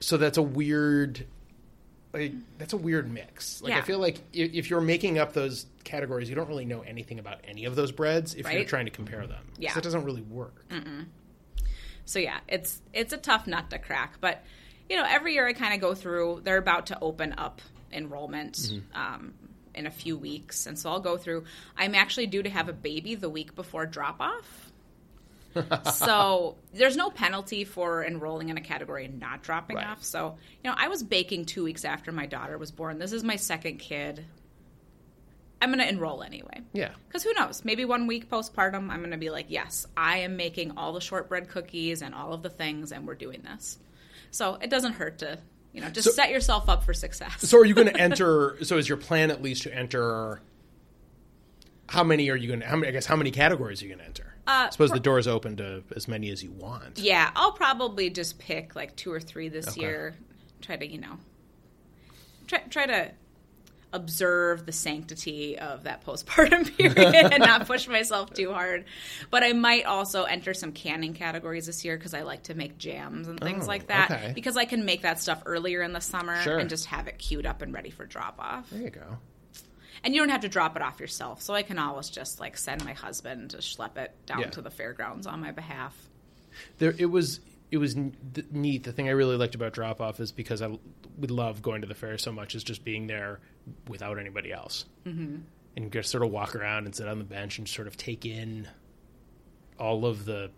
So 0.00 0.16
that's 0.16 0.38
a 0.38 0.42
weird 0.42 1.26
like 2.12 2.32
that's 2.58 2.72
a 2.72 2.76
weird 2.76 3.10
mix. 3.10 3.62
Like 3.62 3.74
I 3.74 3.82
feel 3.82 3.98
like 3.98 4.18
if, 4.32 4.52
if 4.54 4.70
you're 4.70 4.80
making 4.80 5.18
up 5.18 5.32
those 5.32 5.66
categories, 5.84 6.28
you 6.28 6.34
don't 6.34 6.48
really 6.48 6.64
know 6.64 6.80
anything 6.80 7.18
about 7.18 7.40
any 7.44 7.66
of 7.66 7.76
those 7.76 7.92
breads 7.92 8.34
if 8.34 8.52
you're 8.52 8.64
trying 8.64 8.86
to 8.86 8.90
compare 8.90 9.26
them. 9.26 9.44
Yeah. 9.58 9.74
that 9.74 9.84
doesn't 9.84 10.04
really 10.04 10.22
work. 10.22 10.64
So 12.08 12.18
yeah, 12.18 12.38
it's 12.48 12.80
it's 12.94 13.12
a 13.12 13.18
tough 13.18 13.46
nut 13.46 13.68
to 13.68 13.78
crack, 13.78 14.14
but 14.18 14.42
you 14.88 14.96
know, 14.96 15.04
every 15.06 15.34
year 15.34 15.46
I 15.46 15.52
kind 15.52 15.74
of 15.74 15.80
go 15.82 15.94
through. 15.94 16.40
They're 16.42 16.56
about 16.56 16.86
to 16.86 16.98
open 17.02 17.34
up 17.36 17.60
enrollment 17.92 18.72
um, 18.94 19.34
in 19.74 19.86
a 19.86 19.90
few 19.90 20.16
weeks, 20.16 20.66
and 20.66 20.78
so 20.78 20.88
I'll 20.88 21.00
go 21.00 21.18
through. 21.18 21.44
I'm 21.76 21.94
actually 21.94 22.26
due 22.26 22.42
to 22.42 22.48
have 22.48 22.70
a 22.70 22.72
baby 22.72 23.14
the 23.14 23.28
week 23.28 23.54
before 23.54 23.84
drop 23.84 24.22
off. 24.22 24.72
so 25.96 26.56
there's 26.72 26.96
no 26.96 27.10
penalty 27.10 27.64
for 27.64 28.02
enrolling 28.02 28.48
in 28.48 28.56
a 28.56 28.62
category 28.62 29.04
and 29.04 29.20
not 29.20 29.42
dropping 29.42 29.76
Right. 29.76 29.86
off. 29.86 30.02
So 30.02 30.38
you 30.64 30.70
know, 30.70 30.76
I 30.78 30.88
was 30.88 31.02
baking 31.02 31.44
two 31.44 31.62
weeks 31.62 31.84
after 31.84 32.10
my 32.10 32.24
daughter 32.24 32.56
was 32.56 32.70
born. 32.70 32.98
This 32.98 33.12
is 33.12 33.22
my 33.22 33.36
second 33.36 33.80
kid. 33.80 34.24
I'm 35.60 35.70
going 35.70 35.80
to 35.80 35.88
enroll 35.88 36.22
anyway. 36.22 36.62
Yeah. 36.72 36.90
Because 37.08 37.24
who 37.24 37.32
knows? 37.34 37.64
Maybe 37.64 37.84
one 37.84 38.06
week 38.06 38.30
postpartum, 38.30 38.90
I'm 38.90 38.98
going 39.00 39.10
to 39.10 39.16
be 39.16 39.30
like, 39.30 39.46
yes, 39.48 39.86
I 39.96 40.18
am 40.18 40.36
making 40.36 40.76
all 40.76 40.92
the 40.92 41.00
shortbread 41.00 41.48
cookies 41.48 42.00
and 42.02 42.14
all 42.14 42.32
of 42.32 42.42
the 42.42 42.50
things, 42.50 42.92
and 42.92 43.06
we're 43.06 43.14
doing 43.16 43.42
this. 43.42 43.78
So 44.30 44.54
it 44.60 44.70
doesn't 44.70 44.92
hurt 44.92 45.18
to, 45.18 45.38
you 45.72 45.80
know, 45.80 45.88
just 45.90 46.06
So- 46.08 46.12
set 46.12 46.30
yourself 46.30 46.68
up 46.68 46.84
for 46.84 46.94
success. 46.94 47.48
So 47.48 47.58
are 47.58 47.64
you 47.64 47.74
going 47.74 47.88
to 47.92 47.96
enter? 47.96 48.56
So 48.64 48.76
is 48.78 48.88
your 48.88 48.98
plan 48.98 49.30
at 49.32 49.42
least 49.42 49.62
to 49.64 49.74
enter? 49.74 50.40
How 51.88 52.04
many 52.04 52.28
are 52.30 52.36
you 52.36 52.48
going 52.48 52.60
to? 52.60 52.66
How 52.66 52.76
many? 52.76 52.88
I 52.88 52.92
guess 52.92 53.06
how 53.06 53.16
many 53.16 53.30
categories 53.30 53.80
are 53.82 53.86
you 53.86 53.90
going 53.94 54.00
to 54.00 54.04
enter? 54.04 54.34
Uh, 54.46 54.66
I 54.66 54.70
suppose 54.70 54.90
the 54.90 55.00
door 55.00 55.18
is 55.18 55.26
open 55.26 55.56
to 55.56 55.82
as 55.96 56.06
many 56.06 56.30
as 56.30 56.42
you 56.42 56.50
want. 56.50 56.98
yeah, 56.98 57.30
I'll 57.34 57.52
probably 57.52 58.10
just 58.10 58.38
pick 58.38 58.76
like 58.76 58.94
two 58.94 59.10
or 59.12 59.20
three 59.20 59.48
this 59.48 59.68
Okay. 59.68 59.80
year. 59.80 60.14
Try 60.60 60.76
to, 60.76 60.86
you 60.86 60.98
know, 60.98 61.18
try 62.46 62.58
try 62.70 62.86
to 62.86 63.10
observe 63.92 64.66
the 64.66 64.72
sanctity 64.72 65.58
of 65.58 65.84
that 65.84 66.04
postpartum 66.04 66.76
period 66.76 67.32
and 67.32 67.38
not 67.38 67.66
push 67.66 67.88
myself 67.88 68.32
too 68.34 68.52
hard. 68.52 68.84
But 69.30 69.42
I 69.42 69.52
might 69.54 69.84
also 69.86 70.24
enter 70.24 70.52
some 70.54 70.72
canning 70.72 71.14
categories 71.14 71.66
this 71.66 71.84
year 71.84 71.96
because 71.96 72.12
I 72.14 72.22
like 72.22 72.44
to 72.44 72.54
make 72.54 72.76
jams 72.78 73.28
and 73.28 73.40
things 73.40 73.64
Oh, 73.64 73.68
like 73.68 73.86
that. 73.88 74.10
okay. 74.10 74.32
Because 74.34 74.56
I 74.56 74.66
can 74.66 74.84
make 74.84 75.02
that 75.02 75.18
stuff 75.20 75.42
earlier 75.46 75.82
in 75.82 75.92
the 75.92 76.00
summer 76.00 76.36
Sure. 76.42 76.58
and 76.58 76.68
just 76.68 76.86
have 76.86 77.06
it 77.08 77.18
queued 77.18 77.46
up 77.46 77.62
and 77.62 77.72
ready 77.72 77.90
for 77.90 78.04
drop 78.04 78.36
off. 78.38 78.68
There 78.70 78.82
you 78.82 78.90
go. 78.90 79.18
And 80.04 80.14
you 80.14 80.20
don't 80.20 80.28
have 80.28 80.42
to 80.42 80.48
drop 80.48 80.76
it 80.76 80.82
off 80.82 81.00
yourself. 81.00 81.42
So 81.42 81.54
I 81.54 81.62
can 81.62 81.78
always 81.78 82.08
just 82.10 82.38
like 82.40 82.56
send 82.56 82.84
my 82.84 82.92
husband 82.92 83.50
to 83.50 83.56
schlep 83.58 83.96
it 83.96 84.14
down 84.26 84.40
Yeah. 84.40 84.50
to 84.50 84.62
the 84.62 84.70
fairgrounds 84.70 85.26
on 85.26 85.40
my 85.40 85.50
behalf. 85.50 85.96
There, 86.78 86.94
it 86.98 87.06
was 87.06 87.40
it 87.70 87.78
was 87.78 87.96
n- 87.96 88.16
neat. 88.50 88.84
The 88.84 88.92
thing 88.92 89.08
I 89.08 89.12
really 89.12 89.36
liked 89.36 89.54
about 89.54 89.72
drop 89.72 90.00
off 90.00 90.20
is 90.20 90.32
because 90.32 90.62
I 90.62 90.78
would 91.18 91.30
love 91.30 91.62
going 91.62 91.82
to 91.82 91.86
the 91.86 91.94
fair 91.94 92.18
so 92.18 92.32
much 92.32 92.54
is 92.54 92.64
just 92.64 92.84
being 92.84 93.06
there 93.06 93.40
without 93.88 94.18
anybody 94.18 94.52
else, 94.52 94.84
mm-hmm. 95.06 95.36
and 95.76 95.92
just 95.92 96.10
sort 96.10 96.24
of 96.24 96.30
walk 96.30 96.54
around 96.56 96.86
and 96.86 96.94
sit 96.94 97.08
on 97.08 97.18
the 97.18 97.24
bench 97.24 97.58
and 97.58 97.68
sort 97.68 97.86
of 97.86 97.96
take 97.96 98.24
in 98.24 98.68
all 99.78 100.06
of 100.06 100.24
the 100.24 100.50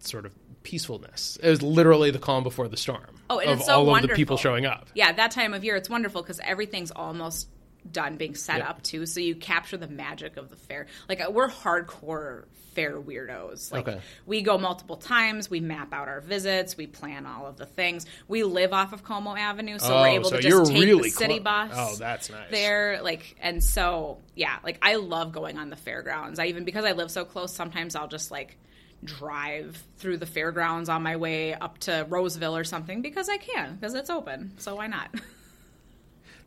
sort 0.00 0.26
of 0.26 0.34
peacefulness. 0.62 1.38
It 1.42 1.50
was 1.50 1.62
literally 1.62 2.10
the 2.10 2.18
calm 2.18 2.42
before 2.42 2.68
the 2.68 2.76
storm. 2.76 3.20
Oh, 3.30 3.38
and 3.38 3.50
of 3.50 3.58
it's 3.58 3.66
so 3.66 3.74
all 3.74 3.96
of 3.96 4.02
the 4.02 4.08
people 4.08 4.36
showing 4.36 4.66
up. 4.66 4.88
Yeah, 4.94 5.12
that 5.12 5.30
time 5.30 5.54
of 5.54 5.64
year, 5.64 5.76
it's 5.76 5.90
wonderful 5.90 6.22
because 6.22 6.40
everything's 6.40 6.90
almost 6.90 7.48
done 7.92 8.16
being 8.16 8.34
set 8.34 8.58
Yeah. 8.58 8.70
up 8.70 8.82
too. 8.82 9.06
So 9.06 9.20
you 9.20 9.34
capture 9.34 9.76
the 9.76 9.88
magic 9.88 10.36
of 10.36 10.50
the 10.50 10.56
fair. 10.56 10.86
Like 11.08 11.20
uh, 11.20 11.30
we're 11.30 11.48
hardcore 11.48 12.44
fair 12.74 13.00
weirdos. 13.00 13.72
Like 13.72 13.88
Okay. 13.88 14.00
we 14.24 14.42
go 14.42 14.56
multiple 14.56 14.96
times. 14.96 15.50
We 15.50 15.58
map 15.60 15.92
out 15.92 16.06
our 16.06 16.20
visits. 16.20 16.76
We 16.76 16.86
plan 16.86 17.26
all 17.26 17.46
of 17.46 17.56
the 17.56 17.66
things. 17.66 18.06
We 18.28 18.44
live 18.44 18.72
off 18.72 18.92
of 18.92 19.02
Como 19.02 19.34
Avenue, 19.34 19.78
so 19.80 19.94
Oh, 19.96 20.02
we're 20.02 20.08
able 20.08 20.30
so 20.30 20.36
to 20.36 20.42
just 20.42 20.70
take 20.70 20.80
really 20.84 21.02
the 21.10 21.16
city 21.16 21.34
clo- 21.40 21.42
bus. 21.44 21.70
Oh, 21.74 21.96
that's 21.98 22.30
nice. 22.30 22.50
There, 22.50 23.00
like, 23.02 23.36
and 23.40 23.64
so 23.64 24.18
yeah, 24.36 24.58
like 24.62 24.78
I 24.82 24.94
love 24.96 25.32
going 25.32 25.58
on 25.58 25.70
the 25.70 25.76
fairgrounds. 25.76 26.38
I 26.38 26.46
even 26.46 26.64
because 26.64 26.84
I 26.84 26.92
live 26.92 27.10
so 27.10 27.24
close. 27.24 27.52
Sometimes 27.52 27.96
I'll 27.96 28.06
just 28.08 28.30
like 28.30 28.56
drive 29.04 29.82
through 29.98 30.16
the 30.18 30.26
fairgrounds 30.26 30.88
on 30.88 31.02
my 31.02 31.16
way 31.16 31.54
up 31.54 31.78
to 31.78 32.04
Roseville 32.08 32.56
or 32.56 32.64
something 32.64 33.00
because 33.02 33.28
I 33.28 33.36
can 33.38 33.74
because 33.76 33.94
it's 33.94 34.10
open. 34.10 34.52
So 34.58 34.76
why 34.76 34.86
not? 34.88 35.08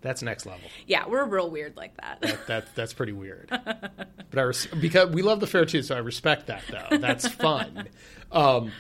That's 0.02 0.24
next 0.24 0.46
level. 0.46 0.68
yeah, 0.88 1.08
we're 1.08 1.26
real 1.26 1.50
weird 1.50 1.78
like 1.78 1.96
that. 1.98 2.22
That, 2.22 2.48
that 2.48 2.66
that's 2.76 2.94
pretty 2.94 3.12
weird. 3.14 3.50
But 3.50 4.38
I 4.38 4.42
res- 4.42 4.66
because 4.68 5.10
we 5.12 5.22
love 5.22 5.40
the 5.40 5.48
fair 5.48 5.66
too, 5.66 5.84
so 5.84 5.96
I 5.96 6.00
respect 6.00 6.48
that 6.48 6.64
though. 6.70 6.98
That's 6.98 7.28
fun. 7.28 7.88
Um, 8.32 8.72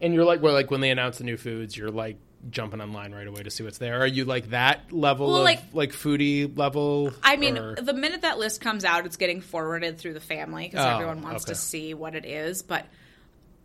and 0.00 0.14
you're 0.14 0.24
like, 0.24 0.42
well, 0.42 0.52
like 0.52 0.70
when 0.70 0.80
they 0.80 0.90
announce 0.90 1.18
the 1.18 1.24
new 1.24 1.36
foods, 1.36 1.76
you're 1.76 1.90
like 1.90 2.18
jumping 2.50 2.80
online 2.80 3.12
right 3.12 3.26
away 3.26 3.42
to 3.42 3.50
see 3.50 3.64
what's 3.64 3.78
there. 3.78 3.98
Are 4.00 4.06
you 4.06 4.24
like 4.24 4.50
that 4.50 4.92
level 4.92 5.26
Well, 5.28 5.38
of 5.38 5.44
like- 5.44 5.62
like, 5.72 5.90
foodie 5.92 6.56
level? 6.56 7.12
I 7.22 7.36
mean, 7.36 7.58
or- 7.58 7.74
the 7.74 7.94
minute 7.94 8.22
that 8.22 8.38
list 8.38 8.60
comes 8.60 8.84
out, 8.84 9.04
it's 9.06 9.16
getting 9.16 9.40
forwarded 9.40 9.98
through 9.98 10.12
the 10.14 10.20
family 10.20 10.68
because 10.68 10.84
Oh, 10.84 10.90
everyone 10.90 11.22
wants 11.22 11.44
okay. 11.44 11.54
to 11.54 11.58
see 11.58 11.94
what 11.94 12.14
it 12.14 12.24
is. 12.26 12.62
But 12.62 12.86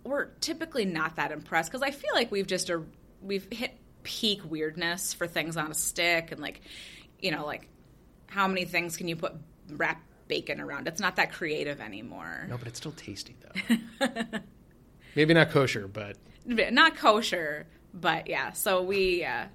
we're 0.04 0.26
typically 0.39 0.86
not 0.86 1.17
that 1.17 1.32
impressed 1.32 1.70
because 1.70 1.84
I 1.84 1.91
feel 1.91 2.12
like 2.15 2.32
we've 2.32 2.48
just 2.48 2.70
a, 2.72 2.82
we've 3.22 3.46
hit 3.52 3.78
peak 4.04 4.42
weirdness 4.50 5.14
for 5.14 5.28
things 5.28 5.58
on 5.58 5.72
a 5.72 5.74
stick 5.74 6.32
and 6.32 6.40
like, 6.42 6.62
you 7.20 7.32
know, 7.32 7.46
like 7.46 7.68
how 8.28 8.48
many 8.48 8.66
things 8.66 8.98
can 8.98 9.08
you 9.08 9.16
put 9.16 9.34
wrap 9.70 10.02
bacon 10.28 10.60
around? 10.62 10.88
It's 10.88 11.02
not 11.02 11.16
that 11.18 11.32
creative 11.32 11.82
anymore. 11.82 12.46
no, 12.50 12.58
but 12.58 12.68
it's 12.68 12.78
still 12.80 12.92
tasty 12.94 13.36
though. 13.42 14.16
Maybe 15.16 15.34
not 15.34 15.50
kosher, 15.52 15.88
but 15.88 16.18
Not 16.46 16.96
kosher, 16.96 17.68
but 17.94 18.28
yeah. 18.28 18.54
So 18.54 18.82
we, 18.82 19.26
uh, 19.26 19.46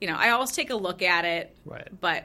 you 0.00 0.08
know, 0.08 0.16
I 0.16 0.30
always 0.30 0.50
take 0.52 0.70
a 0.70 0.74
look 0.76 1.00
at 1.02 1.24
it, 1.24 1.56
Right. 1.64 1.88
but 2.00 2.24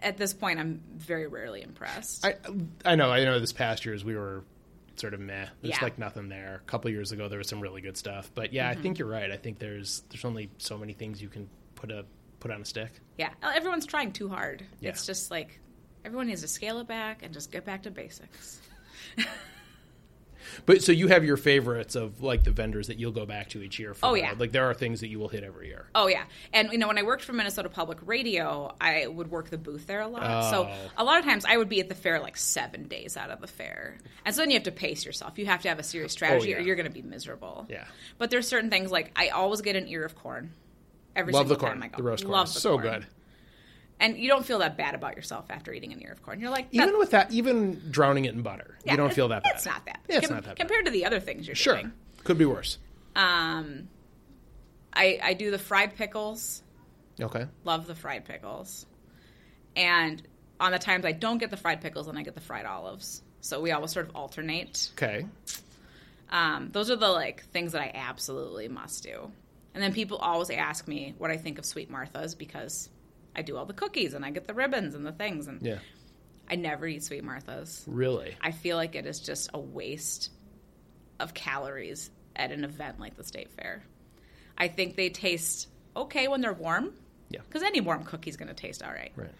at 0.00 0.16
this 0.16 0.32
point, 0.32 0.58
I'm 0.58 0.80
very 0.96 1.26
rarely 1.26 1.62
impressed. 1.62 2.24
I 2.24 2.34
I 2.84 2.94
know 2.94 3.10
I 3.10 3.24
know 3.24 3.38
this 3.40 3.52
past 3.52 3.84
years 3.84 4.04
we 4.04 4.16
were 4.16 4.44
sort 5.00 5.14
of 5.14 5.20
meh. 5.20 5.46
There's 5.62 5.76
Yeah. 5.76 5.82
like 5.84 5.98
nothing 5.98 6.28
there. 6.28 6.56
A 6.62 6.66
couple 6.70 6.90
years 6.90 7.12
ago 7.12 7.28
there 7.28 7.38
was 7.38 7.48
some 7.48 7.60
really 7.60 7.80
good 7.80 7.96
stuff, 7.96 8.30
but 8.34 8.52
yeah, 8.52 8.70
Mm-hmm. 8.70 8.78
I 8.78 8.82
think 8.82 8.98
you're 8.98 9.08
right. 9.08 9.30
I 9.30 9.36
think 9.36 9.58
there's 9.58 10.02
there's 10.10 10.24
only 10.24 10.50
so 10.58 10.76
many 10.78 10.92
things 10.92 11.20
you 11.22 11.28
can 11.28 11.48
put 11.74 11.90
a 11.90 12.04
put 12.40 12.50
on 12.50 12.60
a 12.60 12.64
stick. 12.64 12.90
Yeah, 13.18 13.30
everyone's 13.42 13.86
trying 13.86 14.12
too 14.12 14.28
hard. 14.28 14.64
Yeah. 14.80 14.90
It's 14.90 15.04
just 15.06 15.30
like 15.30 15.60
everyone 16.04 16.28
needs 16.28 16.42
to 16.42 16.48
scale 16.48 16.78
it 16.80 16.86
back 16.86 17.22
and 17.22 17.32
just 17.34 17.50
get 17.50 17.64
back 17.64 17.82
to 17.84 17.90
basics. 17.90 18.60
But 20.66 20.82
so 20.82 20.92
you 20.92 21.08
have 21.08 21.24
your 21.24 21.36
favorites 21.36 21.94
of 21.96 22.22
like 22.22 22.44
the 22.44 22.50
vendors 22.50 22.86
that 22.88 22.98
you'll 22.98 23.12
go 23.12 23.26
back 23.26 23.48
to 23.50 23.62
each 23.62 23.78
year. 23.78 23.94
For 23.94 24.06
Oh, 24.06 24.14
yeah. 24.14 24.34
like 24.38 24.52
there 24.52 24.64
are 24.68 24.74
things 24.74 25.00
that 25.00 25.08
you 25.08 25.18
will 25.18 25.28
hit 25.28 25.44
every 25.44 25.68
year. 25.68 25.86
Oh 25.94 26.06
yeah, 26.06 26.24
and 26.52 26.70
you 26.72 26.78
know 26.78 26.86
when 26.88 26.98
I 26.98 27.02
worked 27.02 27.24
for 27.24 27.32
Minnesota 27.32 27.68
Public 27.68 27.98
Radio, 28.06 28.74
I 28.80 29.06
would 29.06 29.30
work 29.30 29.50
the 29.50 29.58
booth 29.58 29.86
there 29.86 30.00
a 30.00 30.08
lot. 30.08 30.50
So 30.50 30.68
Oh. 30.70 30.90
a 30.96 31.04
lot 31.04 31.18
of 31.18 31.24
times 31.24 31.44
I 31.44 31.56
would 31.56 31.68
be 31.68 31.80
at 31.80 31.88
the 31.88 31.94
fair 31.94 32.20
like 32.20 32.36
seven 32.36 32.88
days 32.88 33.16
out 33.16 33.30
of 33.30 33.40
the 33.40 33.46
fair, 33.46 33.98
and 34.24 34.34
so 34.34 34.42
then 34.42 34.50
you 34.50 34.54
have 34.54 34.64
to 34.64 34.72
pace 34.72 35.04
yourself. 35.04 35.38
You 35.38 35.46
have 35.46 35.62
to 35.62 35.68
have 35.68 35.78
a 35.78 35.82
serious 35.82 36.12
oh, 36.12 36.16
strategy, 36.16 36.48
Oh, 36.54 36.58
yeah. 36.58 36.62
or 36.62 36.66
you're 36.66 36.76
going 36.76 36.86
to 36.88 36.92
be 36.92 37.02
miserable. 37.02 37.66
Yeah. 37.68 37.84
But 38.18 38.30
there's 38.30 38.46
certain 38.48 38.70
things 38.70 38.90
like 38.90 39.12
I 39.16 39.28
always 39.28 39.60
get 39.60 39.76
an 39.76 39.86
ear 39.88 40.04
of 40.04 40.14
corn. 40.16 40.52
Every 41.16 41.32
Love 41.32 41.48
the 41.48 41.56
corn, 41.56 41.72
time 41.72 41.82
I 41.82 41.88
go. 41.88 41.96
the 41.96 42.02
roast 42.04 42.22
corn, 42.24 42.32
Love 42.32 42.52
the 42.52 42.60
so 42.60 42.78
corn. 42.78 42.82
good. 42.82 43.06
And 44.00 44.16
you 44.16 44.28
don't 44.28 44.44
feel 44.44 44.58
that 44.60 44.76
bad 44.76 44.94
about 44.94 45.16
yourself 45.16 45.46
after 45.50 45.72
eating 45.72 45.92
an 45.92 46.02
ear 46.02 46.12
of 46.12 46.22
corn. 46.22 46.40
You're 46.40 46.50
like, 46.50 46.68
Even 46.72 46.98
with 46.98 47.10
that, 47.12 47.30
even 47.32 47.80
drowning 47.90 48.24
it 48.26 48.34
in 48.34 48.42
butter, 48.42 48.78
yeah, 48.84 48.92
you 48.92 48.96
don't 48.96 49.12
feel 49.12 49.28
that 49.28 49.42
bad. 49.42 49.52
It's 49.56 49.66
not 49.66 49.84
that. 49.86 50.00
Yeah, 50.08 50.18
it's 50.18 50.26
Com- 50.26 50.36
not 50.36 50.44
that 50.44 50.50
bad. 50.56 50.58
compared 50.58 50.84
to 50.86 50.90
the 50.90 51.04
other 51.06 51.20
things 51.20 51.46
you're 51.46 51.52
eating. 51.54 51.62
Sure, 51.62 51.74
doing. 51.76 51.92
could 52.24 52.38
be 52.38 52.44
worse. 52.46 52.78
Um, 53.16 53.88
I 54.92 55.18
I 55.22 55.34
do 55.34 55.50
the 55.50 55.58
fried 55.58 55.96
pickles. 55.96 56.62
Okay, 57.20 57.46
Love 57.64 57.86
the 57.86 57.94
fried 57.94 58.24
pickles. 58.24 58.86
And 59.74 60.22
on 60.60 60.72
the 60.72 60.78
times 60.78 61.04
I 61.04 61.12
don't 61.12 61.38
get 61.38 61.50
the 61.50 61.56
fried 61.56 61.80
pickles, 61.80 62.06
then 62.06 62.16
I 62.16 62.22
get 62.22 62.34
the 62.34 62.40
fried 62.40 62.64
olives. 62.66 63.22
So 63.40 63.60
we 63.60 63.70
always 63.72 63.92
sort 63.92 64.08
of 64.08 64.16
alternate. 64.16 64.90
okay. 64.94 65.26
Um, 66.30 66.68
those 66.72 66.90
are 66.90 66.96
the 66.96 67.08
like 67.08 67.44
things 67.46 67.72
that 67.72 67.80
I 67.80 67.90
absolutely 67.94 68.68
must 68.68 69.02
do. 69.02 69.30
And 69.74 69.82
then 69.82 69.92
people 69.94 70.18
always 70.18 70.50
ask 70.50 70.86
me 70.88 71.14
what 71.18 71.30
I 71.30 71.36
think 71.36 71.58
of 71.58 71.64
Sweet 71.64 71.90
Martha's 71.90 72.34
because 72.34 72.88
I 73.38 73.42
do 73.42 73.56
all 73.56 73.64
the 73.64 73.72
cookies 73.74 74.14
and 74.14 74.24
I 74.24 74.30
get 74.30 74.46
the 74.46 74.54
ribbons 74.54 74.94
and 74.94 75.06
the 75.06 75.12
things. 75.12 75.46
And 75.46 75.62
Yeah, 75.62 75.78
I 76.50 76.56
never 76.56 76.86
eat 76.86 77.04
Sweet 77.04 77.22
Martha's. 77.24 77.84
really. 77.86 78.36
I 78.40 78.50
feel 78.50 78.76
like 78.76 78.94
it 78.94 79.06
is 79.06 79.20
just 79.20 79.50
a 79.54 79.58
waste 79.60 80.30
of 81.20 81.32
calories 81.34 82.10
at 82.36 82.50
an 82.52 82.64
event 82.64 83.00
like 83.00 83.16
the 83.16 83.24
State 83.24 83.50
Fair. 83.52 83.82
I 84.56 84.68
think 84.68 84.96
they 84.96 85.08
taste 85.08 85.68
okay 85.96 86.26
when 86.28 86.40
they're 86.40 86.52
warm. 86.52 86.92
Yeah. 87.30 87.40
Because 87.46 87.62
any 87.62 87.80
warm 87.80 88.04
cookie's 88.04 88.36
going 88.36 88.48
to 88.48 88.54
taste 88.54 88.82
all 88.82 88.90
right. 88.92 89.12
Right. 89.16 89.34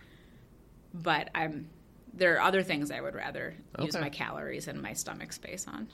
But 0.95 1.31
I'm 1.35 1.69
there 2.15 2.37
are 2.37 2.41
other 2.41 2.63
things 2.63 2.91
I 2.91 3.01
would 3.01 3.15
rather 3.15 3.55
use 3.81 3.95
my 3.95 4.09
calories 4.11 4.67
and 4.69 4.81
my 4.81 4.93
stomach 4.95 5.33
space 5.33 5.67
on. 5.69 5.89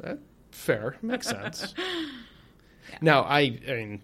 That, 0.00 0.18
fair, 0.50 0.96
makes 1.02 1.26
sense. 1.28 1.72
Now, 3.00 3.22
I, 3.22 3.40
I 3.66 3.72
mean, 3.72 4.02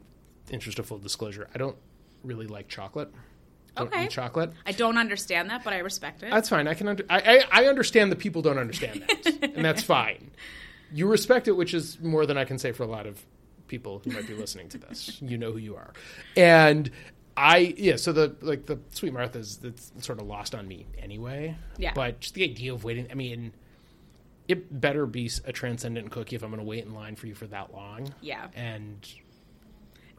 interest 0.51 0.79
of 0.79 0.87
full 0.87 0.99
disclosure, 0.99 1.49
I 1.55 1.59
don't 1.59 1.77
really 2.25 2.47
like 2.47 2.67
chocolate. 2.69 3.13
Don't 3.77 3.87
Okay. 3.89 4.05
eat 4.05 4.11
chocolate. 4.11 4.53
I 4.67 4.73
don't 4.73 4.99
understand 4.99 5.51
that, 5.51 5.63
but 5.65 5.73
I 5.73 5.79
respect 5.79 6.23
it. 6.23 6.31
That's 6.31 6.49
fine. 6.49 6.67
I 6.69 6.75
can. 6.75 6.89
Under, 6.89 7.05
I, 7.09 7.45
I 7.53 7.63
I 7.63 7.67
understand 7.67 8.11
that 8.13 8.19
people 8.19 8.43
don't 8.43 8.59
understand 8.59 9.03
that, 9.09 9.27
and 9.55 9.65
that's 9.65 9.83
fine. 9.83 10.31
You 10.93 11.07
respect 11.07 11.47
it, 11.49 11.53
which 11.53 11.73
is 11.75 12.01
more 12.01 12.27
than 12.27 12.37
I 12.37 12.45
can 12.45 12.59
say 12.59 12.73
for 12.73 12.83
a 12.83 12.89
lot 12.89 13.07
of 13.07 13.25
people 13.69 14.01
who 14.05 14.11
might 14.11 14.27
be 14.27 14.35
listening 14.35 14.69
to 14.71 14.79
this. 14.79 15.19
You 15.23 15.39
know 15.39 15.53
who 15.53 15.59
you 15.59 15.77
are, 15.77 15.93
and 16.37 16.91
I 17.37 17.75
yeah, 17.79 17.97
so 17.97 18.13
the 18.13 18.35
like 18.41 18.67
the 18.67 18.79
Sweet 18.91 19.13
Martha's 19.13 19.61
it's 19.63 19.93
sort 20.01 20.21
of 20.21 20.27
lost 20.27 20.55
on 20.55 20.67
me 20.67 20.87
anyway. 20.99 21.57
Yeah. 21.79 21.93
But 21.95 22.21
just 22.21 22.35
the 22.35 22.43
idea 22.45 22.75
of 22.75 22.83
waiting, 22.83 23.07
I 23.11 23.15
mean, 23.15 23.53
it 24.49 24.81
better 24.81 25.07
be 25.07 25.31
a 25.45 25.53
transcendent 25.53 26.11
cookie 26.11 26.35
if 26.35 26.43
I'm 26.43 26.51
going 26.51 26.59
to 26.61 26.67
wait 26.67 26.85
in 26.85 26.93
line 26.93 27.15
for 27.15 27.29
you 27.29 27.35
for 27.37 27.47
that 27.47 27.73
long. 27.73 28.13
Yeah. 28.21 28.49
And 28.57 29.09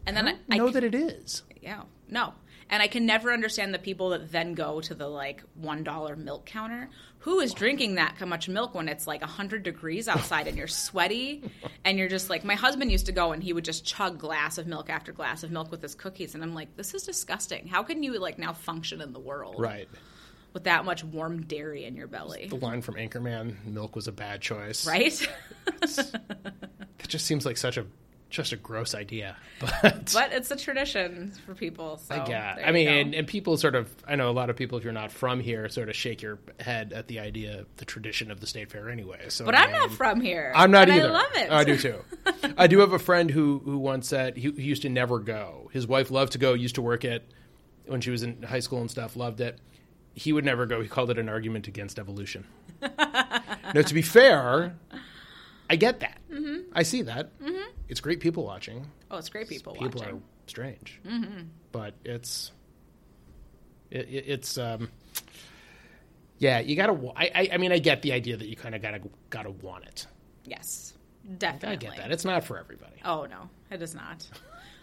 And 0.08 0.16
then 0.16 0.28
I, 0.30 0.36
I 0.50 0.58
know 0.58 0.70
I, 0.70 0.72
that 0.72 0.84
it 0.86 0.96
is. 0.96 1.44
yeah, 1.62 1.82
no. 2.10 2.34
And 2.72 2.82
I 2.82 2.88
can 2.88 3.06
never 3.06 3.32
understand 3.34 3.74
the 3.74 3.80
people 3.80 4.10
that 4.12 4.32
then 4.32 4.54
go 4.54 4.80
to 4.82 4.96
the 4.96 5.08
like 5.08 5.44
one 5.56 5.84
dollar 5.84 6.16
milk 6.16 6.46
counter. 6.46 6.90
Who 7.20 7.40
is 7.42 7.54
drinking 7.54 7.96
that 7.96 8.20
much 8.26 8.48
milk 8.50 8.74
when 8.74 8.88
it's 8.88 9.06
like 9.06 9.22
hundred 9.22 9.64
degrees 9.64 10.08
outside 10.08 10.48
and 10.48 10.58
you're 10.58 10.68
sweaty 10.68 11.44
and 11.86 12.00
you're 12.00 12.08
just 12.08 12.30
like 12.30 12.44
my 12.46 12.56
husband 12.56 12.90
used 12.92 13.06
to 13.08 13.12
go 13.12 13.34
and 13.34 13.44
he 13.44 13.54
would 13.54 13.66
just 13.66 13.86
chug 13.86 14.18
glass 14.18 14.58
of 14.58 14.66
milk 14.68 14.90
after 14.90 15.12
glass 15.12 15.44
of 15.44 15.52
milk 15.52 15.70
with 15.70 15.82
his 15.82 15.94
cookies 15.94 16.34
and 16.34 16.44
I'm 16.44 16.56
like 16.56 16.76
this 16.78 16.94
is 16.96 17.04
disgusting. 17.04 17.68
How 17.68 17.84
can 17.84 18.02
you 18.04 18.18
like 18.18 18.40
now 18.40 18.54
function 18.54 19.02
in 19.02 19.12
the 19.14 19.20
world 19.20 19.56
Right. 19.60 19.88
with 20.54 20.64
that 20.64 20.84
much 20.86 21.04
warm 21.04 21.44
dairy 21.44 21.84
in 21.84 21.96
your 21.96 22.08
belly? 22.08 22.48
The 22.48 22.56
line 22.56 22.82
from 22.82 22.96
Anchorman, 22.96 23.66
"Milk 23.66 23.96
was 23.98 24.08
a 24.08 24.12
bad 24.14 24.42
choice." 24.42 24.88
Right? 24.88 25.30
It 27.04 27.08
just 27.08 27.26
seems 27.26 27.46
like 27.46 27.58
such 27.58 27.78
a 27.78 27.86
just 28.32 28.54
a 28.54 28.56
gross 28.56 28.96
idea. 28.96 29.36
But, 29.84 30.12
but 30.12 30.32
it's 30.32 30.50
a 30.50 30.56
tradition 30.56 31.34
for 31.46 31.54
people. 31.54 31.98
So 31.98 32.16
I 32.16 32.18
get. 32.26 32.56
there 32.56 32.66
I 32.66 32.72
mean, 32.72 32.88
and, 32.88 33.14
and 33.14 33.28
people 33.28 33.58
sort 33.58 33.76
of. 33.76 33.94
I 34.08 34.16
know 34.16 34.28
a 34.28 34.34
lot 34.34 34.50
of 34.50 34.56
people, 34.56 34.80
if 34.80 34.84
you're 34.84 34.92
not 34.92 35.12
from 35.12 35.40
here, 35.40 35.70
sort 35.70 35.88
of 35.88 35.96
shake 35.96 36.24
your 36.24 36.40
head 36.60 36.94
at 36.94 37.08
the 37.08 37.20
idea, 37.20 37.68
the 37.78 37.86
tradition 37.86 38.32
of 38.32 38.40
the 38.40 38.48
state 38.48 38.72
fair, 38.72 38.90
anyway. 38.90 39.26
So, 39.30 39.46
but 39.46 39.54
I 39.54 39.66
I'm 39.66 39.72
not 39.72 39.92
from 39.92 40.20
here. 40.20 40.52
I'm 40.56 40.72
not 40.72 40.90
either. 40.90 41.10
I 41.10 41.12
love 41.12 41.36
it. 41.36 41.52
I 41.52 41.64
do 41.64 41.78
too. 41.78 42.04
I 42.58 42.66
do 42.66 42.80
have 42.80 42.92
a 42.92 42.98
friend 42.98 43.30
who 43.30 43.60
who 43.64 43.78
once 43.78 44.08
said 44.08 44.36
he, 44.36 44.50
he 44.52 44.64
used 44.64 44.82
to 44.82 44.90
never 44.90 45.20
go. 45.20 45.70
His 45.74 45.86
wife 45.86 46.10
loved 46.10 46.32
to 46.32 46.40
go. 46.40 46.54
Used 46.54 46.76
to 46.76 46.82
work 46.82 47.06
it 47.06 47.32
when 47.86 48.02
she 48.02 48.10
was 48.10 48.24
in 48.24 48.42
high 48.42 48.62
school 48.62 48.82
and 48.82 48.90
stuff. 48.90 49.16
Loved 49.16 49.42
it. 49.42 49.60
He 50.16 50.34
would 50.34 50.46
never 50.46 50.66
go. 50.66 50.82
He 50.82 50.88
called 50.88 51.12
it 51.12 51.20
an 51.20 51.30
argument 51.30 51.68
against 51.68 52.00
evolution. 52.00 52.46
now, 52.82 53.82
to 53.86 53.94
be 53.94 54.02
fair, 54.02 54.76
I 55.70 55.76
get 55.76 56.00
that. 56.00 56.20
Mm-hmm. 56.32 56.72
I 56.74 56.84
see 56.84 57.04
that. 57.04 57.30
It's 57.92 58.00
great 58.00 58.22
people 58.22 58.46
watching. 58.46 58.88
Oh, 59.12 59.18
it's 59.18 59.28
great 59.28 59.50
people, 59.50 59.74
watching. 59.74 59.88
People 59.90 60.00
watching. 60.00 60.16
are 60.16 60.22
strange, 60.48 61.02
mm-hmm. 61.06 61.42
but 61.74 61.94
it's 62.06 62.54
it, 63.92 64.08
it, 64.08 64.24
it's 64.28 64.58
um 64.58 64.88
yeah. 66.38 66.60
You 66.60 66.78
gotta. 66.78 66.94
I, 67.18 67.32
I 67.36 67.50
I 67.52 67.58
mean, 67.58 67.74
I 67.74 67.80
get 67.80 68.02
the 68.02 68.14
idea 68.14 68.38
that 68.38 68.48
you 68.48 68.56
kind 68.56 68.76
of 68.76 68.82
gotta 68.82 69.02
gotta 69.30 69.52
want 69.52 69.84
it. 69.84 70.08
Yes, 70.46 70.94
definitely. 71.38 71.90
I 71.90 71.92
get 71.92 71.98
that. 71.98 72.14
It's 72.14 72.24
not 72.24 72.46
for 72.46 72.58
everybody. 72.58 72.96
Oh 73.04 73.26
no, 73.26 73.50
it 73.70 73.82
is 73.82 73.94
not. 73.94 74.26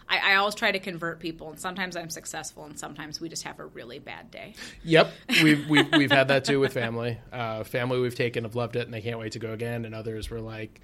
I, 0.07 0.33
I 0.33 0.35
always 0.35 0.53
try 0.53 0.71
to 0.71 0.79
convert 0.79 1.19
people, 1.19 1.49
and 1.49 1.59
sometimes 1.59 1.95
I'm 1.95 2.11
successful, 2.11 2.65
and 2.65 2.77
sometimes 2.77 3.19
we 3.19 3.27
just 3.27 3.41
have 3.41 3.59
a 3.59 3.65
really 3.65 3.97
bad 3.97 4.29
day. 4.29 4.53
Yep, 4.83 5.11
we've 5.43 5.67
we've 5.67 5.91
we've 5.93 6.11
had 6.11 6.27
that 6.27 6.45
too 6.45 6.59
with 6.59 6.73
family. 6.73 7.17
Uh, 7.33 7.63
family 7.63 7.99
we've 7.99 8.13
taken 8.13 8.43
have 8.43 8.55
loved 8.55 8.75
it 8.75 8.85
and 8.85 8.93
they 8.93 9.01
can't 9.01 9.17
wait 9.17 9.31
to 9.31 9.39
go 9.39 9.51
again, 9.51 9.85
and 9.85 9.95
others 9.95 10.29
were 10.29 10.41
like, 10.41 10.79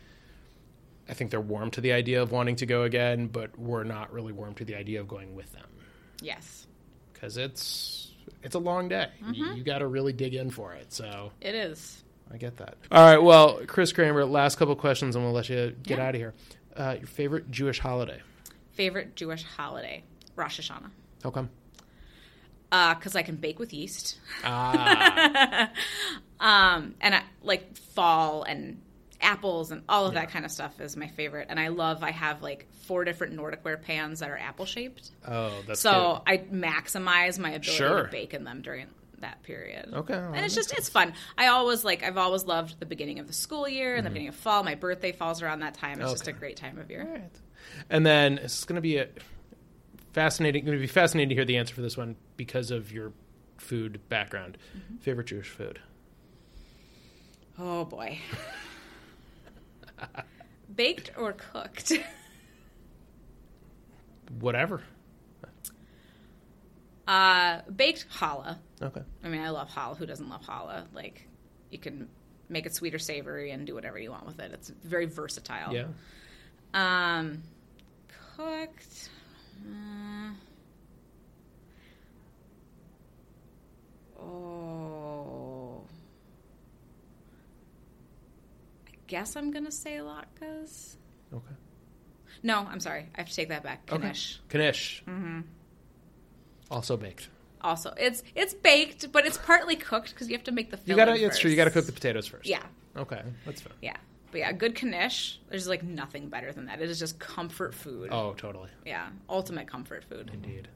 I 1.08 1.14
think 1.14 1.32
they're 1.32 1.40
warm 1.42 1.72
to 1.72 1.82
the 1.82 1.92
idea 1.94 2.22
of 2.22 2.32
wanting 2.32 2.56
to 2.58 2.66
go 2.66 2.84
again, 2.84 3.28
but 3.28 3.58
we're 3.60 3.84
not 3.84 4.12
really 4.12 4.34
warm 4.34 4.56
to 4.56 4.66
the 4.66 4.76
idea 4.76 5.00
of 5.02 5.08
going 5.08 5.36
with 5.36 5.52
them 5.54 5.68
Yes, 6.22 6.66
because 7.14 7.38
it's 7.38 8.12
it's 8.42 8.56
a 8.56 8.60
long 8.60 8.88
day. 8.90 9.08
You, 9.32 9.54
you 9.54 9.64
got 9.64 9.80
to 9.80 9.88
really 9.88 10.14
dig 10.14 10.34
in 10.36 10.50
for 10.50 10.74
it. 10.74 10.92
So 10.94 11.32
it 11.42 11.54
is. 11.56 12.04
I 12.34 12.38
get 12.38 12.58
that. 12.58 12.76
All 12.92 13.06
right, 13.06 13.22
well, 13.22 13.60
Chris 13.68 13.92
Kramer, 13.94 14.26
last 14.26 14.58
couple 14.58 14.76
questions, 14.76 15.16
and 15.16 15.24
we'll 15.26 15.34
let 15.34 15.50
you 15.50 15.76
get 15.84 15.98
Yeah. 16.00 16.08
out 16.08 16.16
of 16.16 16.22
here. 16.22 16.34
Uh, 16.76 16.96
your 17.00 17.08
favorite 17.08 17.52
Jewish 17.52 17.80
holiday? 17.80 18.22
Favorite 18.72 19.16
Jewish 19.16 19.44
holiday? 19.44 20.04
Rosh 20.36 20.60
Hashanah. 20.60 20.90
How 21.24 21.30
come? 21.32 21.50
Because 22.72 23.16
I 23.16 23.22
can 23.22 23.36
bake 23.36 23.58
with 23.60 23.74
yeast. 23.74 24.20
Ah, 24.44 25.70
Um, 26.40 26.96
and 27.00 27.16
I, 27.16 27.24
like 27.44 27.78
fall 27.78 28.44
and 28.44 28.82
apples 29.22 29.72
and 29.72 29.84
all 29.90 30.06
of 30.06 30.14
that 30.16 30.30
kind 30.30 30.46
of 30.46 30.52
stuff 30.52 30.80
is 30.82 30.96
my 30.98 31.08
favorite. 31.08 31.48
And 31.50 31.60
I 31.60 31.70
love. 31.70 32.04
I 32.04 32.12
have 32.12 32.42
like 32.42 32.68
four 32.86 33.04
different 33.06 33.34
Nordic 33.34 33.64
ware 33.66 33.78
pans 33.78 34.20
that 34.20 34.30
are 34.30 34.38
apple 34.38 34.66
shaped. 34.66 35.12
oh, 35.28 35.54
that's 35.68 35.80
So 35.80 36.22
I 36.28 36.38
maximize 36.38 37.40
my 37.40 37.50
ability 37.52 37.72
Sure. 37.78 38.04
to 38.04 38.10
bake 38.12 38.34
in 38.34 38.44
them 38.44 38.62
during 38.62 38.88
that 39.20 39.42
period. 39.44 39.90
Okay, 39.94 40.14
well, 40.14 40.34
and 40.34 40.46
it's 40.46 40.54
just 40.54 40.74
it's 40.78 40.90
fun. 40.90 41.14
I 41.38 41.48
always 41.48 41.84
like 41.86 42.04
I've 42.04 42.18
always 42.18 42.44
loved 42.44 42.80
the 42.80 42.86
beginning 42.86 43.20
of 43.20 43.28
the 43.28 43.34
school 43.34 43.68
year 43.68 43.96
and 43.96 44.06
the 44.06 44.10
beginning 44.10 44.28
of 44.28 44.36
fall. 44.36 44.62
My 44.64 44.76
birthday 44.76 45.14
falls 45.14 45.42
around 45.42 45.62
that 45.62 45.74
time. 45.76 46.02
It's 46.02 46.12
just 46.12 46.28
a 46.28 46.34
great 46.34 46.58
time 46.58 46.78
of 46.78 46.92
year. 46.92 47.02
All 47.08 47.14
right. 47.14 47.32
And 47.90 48.06
then 48.06 48.38
it's 48.40 48.66
going 48.66 48.76
to 48.76 48.82
be 48.82 48.98
a 48.98 49.08
fascinating. 50.14 50.66
Going 50.66 50.78
to 50.78 50.82
be 50.82 50.86
fascinating 50.88 51.30
to 51.30 51.36
hear 51.36 51.46
the 51.46 51.58
answer 51.58 51.74
for 51.74 51.82
this 51.82 51.96
one 51.96 52.18
because 52.36 52.72
of 52.72 52.92
your 52.92 53.14
food 53.58 54.02
background. 54.10 54.58
Mm-hmm. 54.78 54.98
Favorite 54.98 55.28
Jewish 55.28 55.50
food? 55.50 55.80
Oh 57.58 57.86
boy. 57.86 58.20
Baked 60.76 61.12
or 61.18 61.34
cooked? 61.34 61.94
Whatever. 64.40 64.82
Uh, 67.08 67.62
baked 67.76 68.08
challah. 68.10 68.58
Okay. 68.82 69.02
I 69.24 69.28
mean, 69.28 69.42
I 69.42 69.50
love 69.50 69.70
challah. 69.70 69.98
Who 69.98 70.06
doesn't 70.06 70.28
love 70.28 70.42
challah? 70.42 70.86
Like, 70.94 71.28
you 71.70 71.78
can 71.78 72.10
make 72.50 72.66
it 72.66 72.76
sweet 72.76 72.94
or 72.96 73.00
savory 73.00 73.52
and 73.52 73.66
do 73.66 73.76
whatever 73.76 74.00
you 74.00 74.12
want 74.12 74.26
with 74.26 74.40
it. 74.40 74.52
It's 74.52 74.70
very 74.70 75.06
versatile. 75.06 75.74
Yeah. 75.74 75.86
Um, 76.74 77.44
cooked. 78.36 79.10
Uh, 79.68 80.32
oh. 84.22 85.84
I 88.88 88.95
guess 89.08 89.36
I'm 89.36 89.52
gonna 89.52 89.72
say 89.72 89.98
latkes. 89.98 90.96
Okay. 91.34 91.54
No, 92.44 92.60
I'm 92.70 92.80
sorry. 92.80 93.08
I 93.16 93.22
have 93.22 93.30
to 93.30 93.36
take 93.36 93.50
that 93.50 93.64
back. 93.64 93.90
Okay. 93.92 94.08
Knish. 94.08 94.40
Knish. 94.54 95.04
Mm-hmm. 95.08 95.42
Also 96.72 96.98
baked. 96.98 97.30
Also, 97.62 97.94
it's 97.98 98.22
it's 98.36 98.54
baked, 98.54 99.12
but 99.12 99.26
it's 99.26 99.38
partly 99.38 99.76
cooked 99.76 100.12
because 100.12 100.28
you 100.30 100.36
have 100.36 100.44
to 100.46 100.52
make 100.52 100.70
the. 100.72 100.80
You 100.86 100.96
gotta. 100.96 101.14
It's 101.14 101.40
true. 101.40 101.50
You 101.50 101.56
gotta 101.58 101.72
cook 101.72 101.86
the 101.86 101.92
potatoes 101.92 102.28
first. 102.28 102.48
Yeah, 102.48 102.62
Okay, 102.96 103.22
that's 103.46 103.62
fine. 103.62 103.74
yeah, 103.82 103.96
but 104.32 104.38
yeah, 104.40 104.52
good 104.52 104.76
knish. 104.84 105.40
There's 105.50 105.68
like 105.68 105.82
nothing 105.82 106.30
better 106.30 106.52
than 106.52 106.66
that. 106.66 106.80
It 106.82 106.90
is 106.90 107.00
just 107.00 107.18
comfort 107.18 107.74
food. 107.74 108.10
Oh, 108.12 108.34
totally. 108.34 108.70
Yeah, 108.86 109.08
ultimate 109.30 109.68
comfort 109.68 110.04
food. 110.04 110.30
Indeed. 110.32 110.68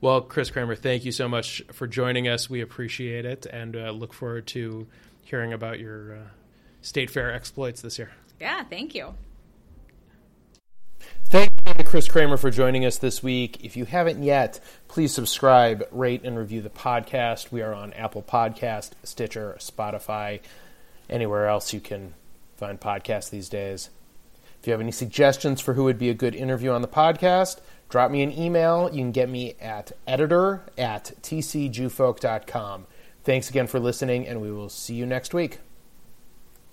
Well, 0.00 0.20
Chris 0.22 0.50
Kramer, 0.50 0.74
thank 0.74 1.04
you 1.04 1.12
so 1.12 1.28
much 1.28 1.62
for 1.72 1.86
joining 1.86 2.26
us. 2.28 2.48
We 2.50 2.60
appreciate 2.62 3.24
it 3.24 3.46
and 3.46 3.76
uh, 3.76 3.90
look 3.90 4.12
forward 4.12 4.46
to 4.48 4.86
hearing 5.22 5.52
about 5.52 5.78
your 5.78 6.16
uh, 6.16 6.20
state 6.80 7.10
fair 7.10 7.32
exploits 7.32 7.80
this 7.80 7.98
year. 7.98 8.10
Yeah, 8.40 8.64
thank 8.64 8.94
you. 8.94 9.14
Thank 11.26 11.50
you 11.66 11.74
to 11.74 11.84
Chris 11.84 12.08
Kramer 12.08 12.38
for 12.38 12.50
joining 12.50 12.86
us 12.86 12.96
this 12.96 13.22
week. 13.22 13.62
If 13.62 13.76
you 13.76 13.84
haven't 13.84 14.22
yet, 14.22 14.60
please 14.88 15.12
subscribe, 15.12 15.86
rate, 15.90 16.22
and 16.24 16.38
review 16.38 16.62
the 16.62 16.70
podcast. 16.70 17.52
We 17.52 17.60
are 17.60 17.74
on 17.74 17.92
Apple 17.92 18.22
Podcast, 18.22 18.92
Stitcher, 19.02 19.56
Spotify, 19.58 20.40
anywhere 21.10 21.46
else 21.46 21.74
you 21.74 21.80
can 21.80 22.14
find 22.56 22.80
podcasts 22.80 23.28
these 23.28 23.50
days. 23.50 23.90
If 24.58 24.66
you 24.66 24.72
have 24.72 24.80
any 24.80 24.90
suggestions 24.90 25.60
for 25.60 25.74
who 25.74 25.84
would 25.84 25.98
be 25.98 26.08
a 26.08 26.14
good 26.14 26.34
interview 26.34 26.70
on 26.70 26.80
the 26.80 26.88
podcast, 26.88 27.60
drop 27.90 28.10
me 28.10 28.22
an 28.22 28.32
email. 28.32 28.88
You 28.90 29.02
can 29.02 29.12
get 29.12 29.28
me 29.28 29.54
at 29.60 29.92
editor 30.06 30.62
at 30.78 31.12
tcjewfolk.com. 31.22 32.86
Thanks 33.22 33.50
again 33.50 33.66
for 33.66 33.78
listening, 33.78 34.26
and 34.26 34.40
we 34.40 34.50
will 34.50 34.70
see 34.70 34.94
you 34.94 35.04
next 35.04 35.34
week. 35.34 35.58